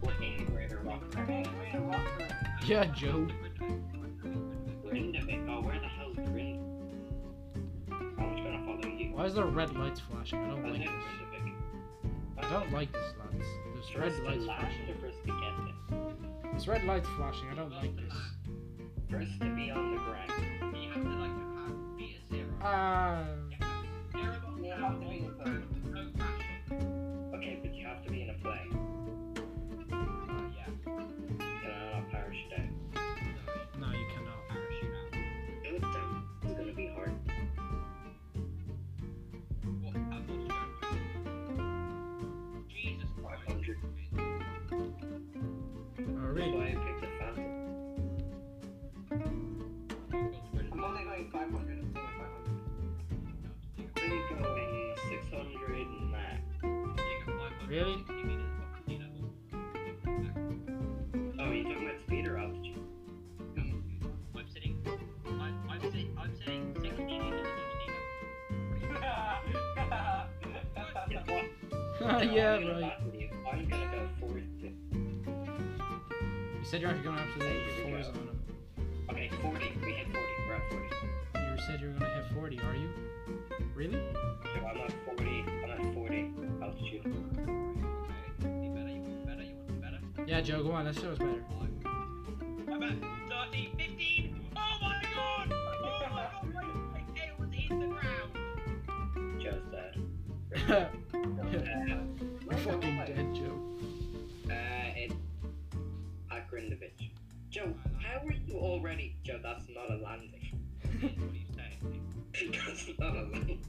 We're 0.00 0.22
in 0.22 0.44
Greater 0.46 0.78
Rock. 0.78 1.02
Okay, 1.18 1.44
wait 1.60 1.74
a 1.74 1.80
rocker. 1.80 2.28
Yeah, 2.66 2.84
Joe. 2.94 3.26
Grindavik. 4.86 5.46
Oh, 5.50 5.60
where 5.60 5.78
the 5.80 5.86
hell's 5.86 6.16
Grind? 6.16 6.58
I'm 7.90 8.34
just 8.34 8.42
gonna 8.44 8.64
follow 8.64 8.86
you. 8.94 9.12
Why 9.14 9.24
is 9.26 9.34
there 9.34 9.44
red 9.44 9.74
lights 9.76 10.00
flashing? 10.00 10.38
I 10.38 10.48
don't 10.48 10.62
like 10.72 10.80
this. 10.80 11.04
I 12.38 12.50
don't 12.50 12.72
like 12.72 12.90
this, 12.92 13.14
lads. 13.18 13.46
There's 13.74 13.96
red 13.96 14.12
First 14.12 14.22
lights 14.22 14.44
flashing. 14.46 14.88
or 14.88 14.94
first 14.94 15.20
to 15.20 15.26
get 15.26 15.90
there? 15.90 16.50
There's 16.52 16.68
red 16.68 16.84
lights 16.84 17.08
flashing. 17.18 17.48
I 17.50 17.54
don't 17.54 17.72
like 17.72 17.94
this. 17.96 18.14
First 19.12 19.40
to 19.40 19.54
be 19.54 19.70
on 19.70 19.94
the 19.94 19.98
ground. 20.00 20.32
You 20.74 20.88
have 20.90 21.02
to 21.02 21.08
like 21.10 21.28
have 21.28 21.98
be 21.98 22.16
a 22.16 22.34
zero. 22.34 22.48
Ah. 22.62 23.24
Zero 24.10 24.32
You 24.58 24.70
have 24.72 24.98
to 25.00 25.06
be 25.06 25.16
in 25.18 25.26
the 25.26 25.32
plane. 25.32 25.64
no 25.92 26.00
crashing. 26.16 27.34
Okay, 27.34 27.54
but 27.62 27.74
you 27.74 27.84
have 27.86 28.02
to 28.04 28.10
be 28.10 28.22
in 28.22 28.30
a 28.30 28.34
plane. 28.40 28.72
Uh, 29.92 29.96
yeah. 30.56 30.70
Can 30.86 31.70
I 31.70 31.74
not 31.92 32.10
parachute 32.10 32.52
out? 32.56 32.70
No, 33.78 33.86
you 33.92 34.06
cannot. 34.14 34.40
Parachute 34.48 34.94
out. 34.96 35.12
Oh, 35.66 35.78
damn. 35.92 36.28
It's 36.44 36.54
gonna 36.58 36.72
be 36.72 36.86
hard. 36.86 37.12
What? 39.82 39.94
How 39.94 40.00
much 40.08 40.28
you 40.30 40.48
going 40.48 40.72
Jesus 42.70 43.10
Christ. 43.20 43.42
500. 43.46 43.76
Oh, 45.98 46.91
Really? 57.72 58.04
Oh, 61.40 61.50
you 61.50 61.64
talking 61.64 61.88
about 61.88 62.00
speed 62.06 62.26
or 62.26 62.36
altitude? 62.36 62.78
I'm 63.56 64.44
sitting. 64.52 64.76
I'm, 65.24 65.40
I'm, 65.70 65.80
sit, 65.80 66.06
I'm 66.18 66.36
sitting 66.36 66.76
60 66.82 67.02
meters 67.02 67.46
in 68.82 68.92
the 68.92 69.00
Yeah, 71.08 71.22
what? 71.24 71.44
yeah, 72.30 72.52
I'm 72.52 72.62
gonna 72.62 72.80
right. 72.82 72.92
you. 73.14 73.30
I'm 73.50 73.64
gonna 73.66 73.90
go 73.90 74.06
40. 74.20 74.42
You 74.60 74.72
said 76.64 76.82
you're 76.82 76.90
actually 76.90 77.04
going 77.04 77.16
after 77.16 77.38
the 77.38 77.44
Hey, 77.46 77.90
fours 77.90 78.08
on 78.08 78.14
him. 78.14 78.38
Okay, 79.08 79.30
40. 79.40 79.72
We 79.82 79.92
hit 79.92 80.06
40. 80.12 80.18
We're 80.46 80.54
at 80.56 80.70
40. 80.70 80.86
You 81.36 81.56
said 81.66 81.80
you 81.80 81.86
were 81.86 81.94
gonna 81.94 82.14
hit 82.16 82.26
40. 82.34 82.60
Are 82.60 82.76
you? 82.76 82.90
Really? 83.74 83.98
So 84.44 84.50
I'm 84.60 84.76
at 84.76 84.92
40. 85.06 85.44
I'm 85.64 85.70
at 85.70 85.80
40 86.78 87.02
altitude. 87.04 87.22
Yeah, 90.26 90.40
Joe. 90.40 90.62
Go 90.62 90.72
on. 90.72 90.84
Let's 90.86 91.00
show 91.00 91.10
us 91.10 91.18
better. 91.18 91.44
At 92.70 92.80
13, 93.50 93.76
15. 93.76 94.40
Oh 94.56 94.78
my 94.80 95.02
god! 95.14 95.52
Oh 95.52 95.54
my 96.10 96.26
god! 96.32 96.54
My, 96.54 97.02
tail 97.14 97.34
was 97.38 97.50
in 97.68 97.78
the 97.80 97.86
ground. 97.86 98.30
Just 99.42 99.70
that. 99.72 99.94
You're 102.44 102.58
fucking 102.58 102.96
dead, 103.06 103.34
Joe. 103.34 103.58
Uh, 104.46 104.96
it's 104.96 105.14
at 106.30 106.50
Grindavich. 106.50 107.10
Joe, 107.50 107.74
how 108.00 108.26
are 108.26 108.32
you 108.32 108.54
already? 108.56 109.16
Joe, 109.24 109.38
that's 109.42 109.64
not 109.68 109.90
a 109.90 109.96
landing. 110.02 110.58
What 111.00 111.12
are 111.12 111.34
you 111.34 111.44
saying? 111.54 112.52
that's 112.66 112.88
not 112.98 113.16
a 113.16 113.22
landing. 113.22 113.60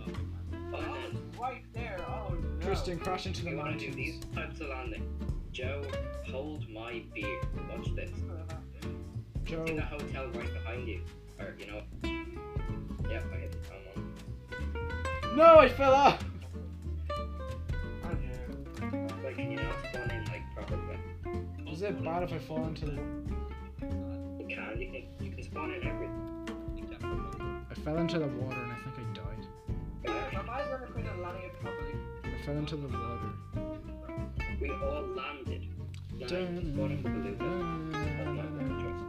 right 1.39 1.63
there. 1.73 1.99
Oh 2.07 2.33
no. 2.33 2.65
Tristan, 2.65 2.99
crash 2.99 3.25
into 3.25 3.43
the 3.43 3.51
you 3.51 3.57
wanna 3.57 3.77
do 3.77 3.87
mountains. 3.87 3.95
these 3.95 4.19
types 4.35 4.59
of 4.59 4.69
landing? 4.69 5.03
Joe, 5.51 5.83
hold 6.29 6.69
my 6.69 7.03
beer. 7.13 7.41
Watch 7.69 7.93
this. 7.95 8.11
Joe. 9.43 9.63
In 9.63 9.77
the 9.77 9.81
hotel 9.81 10.27
right 10.27 10.53
behind 10.53 10.87
you. 10.87 11.01
Or, 11.39 11.55
you 11.57 11.65
know. 11.67 11.81
Yep, 13.09 13.23
I 13.33 13.37
hit 13.37 13.51
the 13.51 13.57
wrong 13.71 13.83
one. 13.95 15.37
No, 15.37 15.59
I 15.59 15.69
fell 15.69 15.93
off. 15.93 16.23
Like, 19.23 19.35
can 19.35 19.51
you 19.51 19.57
not 19.57 19.73
spawn 19.89 20.11
in, 20.11 20.25
like, 20.25 20.43
properly? 20.53 20.99
Is 21.71 21.81
it 21.81 22.03
bad 22.03 22.23
if 22.23 22.33
I 22.33 22.39
fall 22.39 22.65
into 22.65 22.85
the? 22.85 22.91
You 22.91 24.47
can, 24.47 24.79
you 24.79 24.91
can, 24.91 25.25
you 25.25 25.31
can 25.31 25.43
spawn 25.43 25.71
in 25.71 25.87
everything. 25.87 26.15
I 27.71 27.73
fell 27.75 27.97
into 27.97 28.19
the 28.19 28.27
water 28.27 28.61
and 28.61 28.71
I 28.71 28.75
think 28.95 28.98
I 30.59 30.63
died. 30.63 30.71
Am 30.71 30.73
I 30.73 30.77
running 30.77 30.91
through 30.93 31.03
the 31.03 31.13
landing? 31.21 31.51
I 32.23 32.27
fell 32.45 32.57
into 32.57 32.75
the 32.75 32.87
water. 32.87 33.31
We 34.61 34.69
all 34.71 35.03
landed. 35.15 35.67
Now, 36.19 36.27
spawn 36.27 36.51
in 36.91 37.03
the 37.03 37.09
balloon. 37.31 37.91
That's 37.91 38.31
my 38.35 38.43
first 38.59 38.75
choice. 38.81 39.03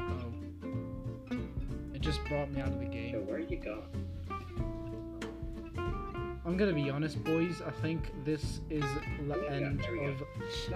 Oh. 0.00 1.36
It 1.94 2.00
just 2.00 2.24
brought 2.24 2.50
me 2.50 2.60
out 2.60 2.68
of 2.68 2.78
the 2.80 2.86
So 2.86 2.90
game. 2.92 3.26
where 3.26 3.40
you 3.40 3.56
go? 3.58 3.82
I'm 6.46 6.56
gonna 6.56 6.72
be 6.72 6.88
honest, 6.90 7.22
boys. 7.22 7.60
I 7.64 7.70
think 7.70 8.10
this 8.24 8.60
is 8.70 8.82
the 9.28 9.34
end 9.52 9.80
there 9.80 9.92
we 9.92 9.98
go. 9.98 10.06
of. 10.06 10.22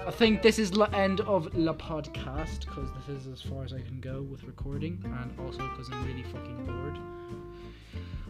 I 0.07 0.11
think 0.11 0.43
this 0.43 0.59
is 0.59 0.71
the 0.71 0.85
end 0.95 1.21
of 1.23 1.51
the 1.53 1.75
podcast 1.75 2.61
because 2.67 2.91
this 2.93 3.09
is 3.17 3.27
as 3.27 3.41
far 3.41 3.65
as 3.65 3.73
I 3.73 3.81
can 3.81 3.99
go 4.01 4.23
with 4.23 4.45
recording, 4.45 5.03
and 5.21 5.35
also 5.41 5.67
because 5.71 5.89
I'm 5.91 6.05
really 6.07 6.23
fucking 6.25 6.67
bored. 6.67 6.99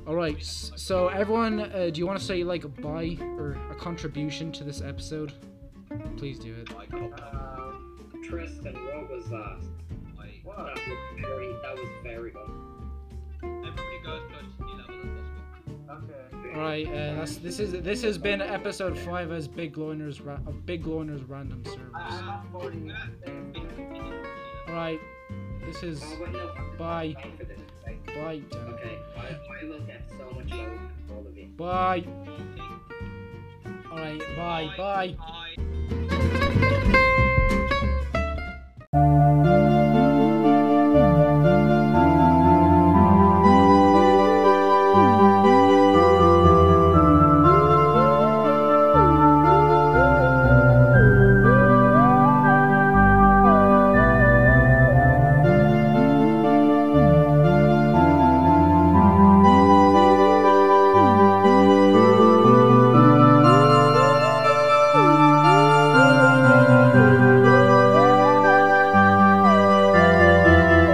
All 0.07 0.15
right, 0.15 0.37
so 0.43 1.09
everyone, 1.09 1.61
uh, 1.61 1.89
do 1.93 1.99
you 1.99 2.07
want 2.07 2.19
to 2.19 2.25
say 2.25 2.45
like 2.45 2.65
a 2.65 2.69
bye 2.69 3.17
or 3.39 3.57
a 3.71 3.75
contribution 3.75 4.53
to 4.53 4.63
this 4.65 4.83
episode? 4.83 5.33
Please 6.19 6.39
do 6.39 6.55
it. 6.55 6.71
Um, 6.93 8.11
Tristan, 8.23 8.75
what 8.75 9.11
was 9.11 9.25
that? 9.31 9.59
what? 10.43 10.57
That 10.59 10.75
was 10.77 11.21
very, 11.21 11.53
that 11.63 11.75
was 11.75 11.89
very 12.03 12.31
good. 12.33 12.51
Everybody 13.43 13.99
goes 14.05 14.23
close 14.31 14.45
to 14.45 14.57
sea 14.59 14.77
level 14.77 15.01
as 15.17 15.25
possible. 15.89 16.05
Okay. 16.45 16.55
All 16.55 16.61
right, 16.61 16.87
uh, 16.87 17.15
that's 17.17 17.37
this 17.37 17.59
is 17.59 17.73
this 17.83 18.03
has 18.03 18.19
been 18.19 18.43
episode 18.43 18.99
five 18.99 19.33
as 19.33 19.49
Big 19.49 19.75
Loiners 19.77 20.25
ra- 20.25 20.37
Big 20.67 20.85
Loiners 20.85 21.25
random 21.27 21.65
service. 21.65 21.79
servers. 21.79 21.93
I'm 21.95 22.29
at 22.29 22.45
40. 22.53 22.79
We're 22.79 22.93
at 22.93 23.01
50 23.25 23.55
sea 23.55 23.61
level. 23.61 24.23
All 24.69 24.75
right, 24.75 25.01
this 25.65 25.83
is 25.83 26.03
Oh, 26.05 26.19
wait, 26.23 26.33
no. 26.33 26.53
Bye. 26.79 27.15
Bye. 28.15 28.41
Dan. 28.51 28.75
okay. 28.75 28.99
I, 29.17 29.21
I 29.61 29.65
will 29.65 29.81
get 29.81 30.03
so 30.17 30.31
much 30.35 30.51
love 30.51 30.79
from 31.07 31.17
all 31.17 31.27
of 31.27 31.37
you. 31.37 31.47
Bye. 31.57 31.99
Okay. 31.99 32.75
All 33.91 33.99
right, 33.99 34.21
bye, 34.37 34.71
bye. 34.77 35.17
Bye. 36.89 37.11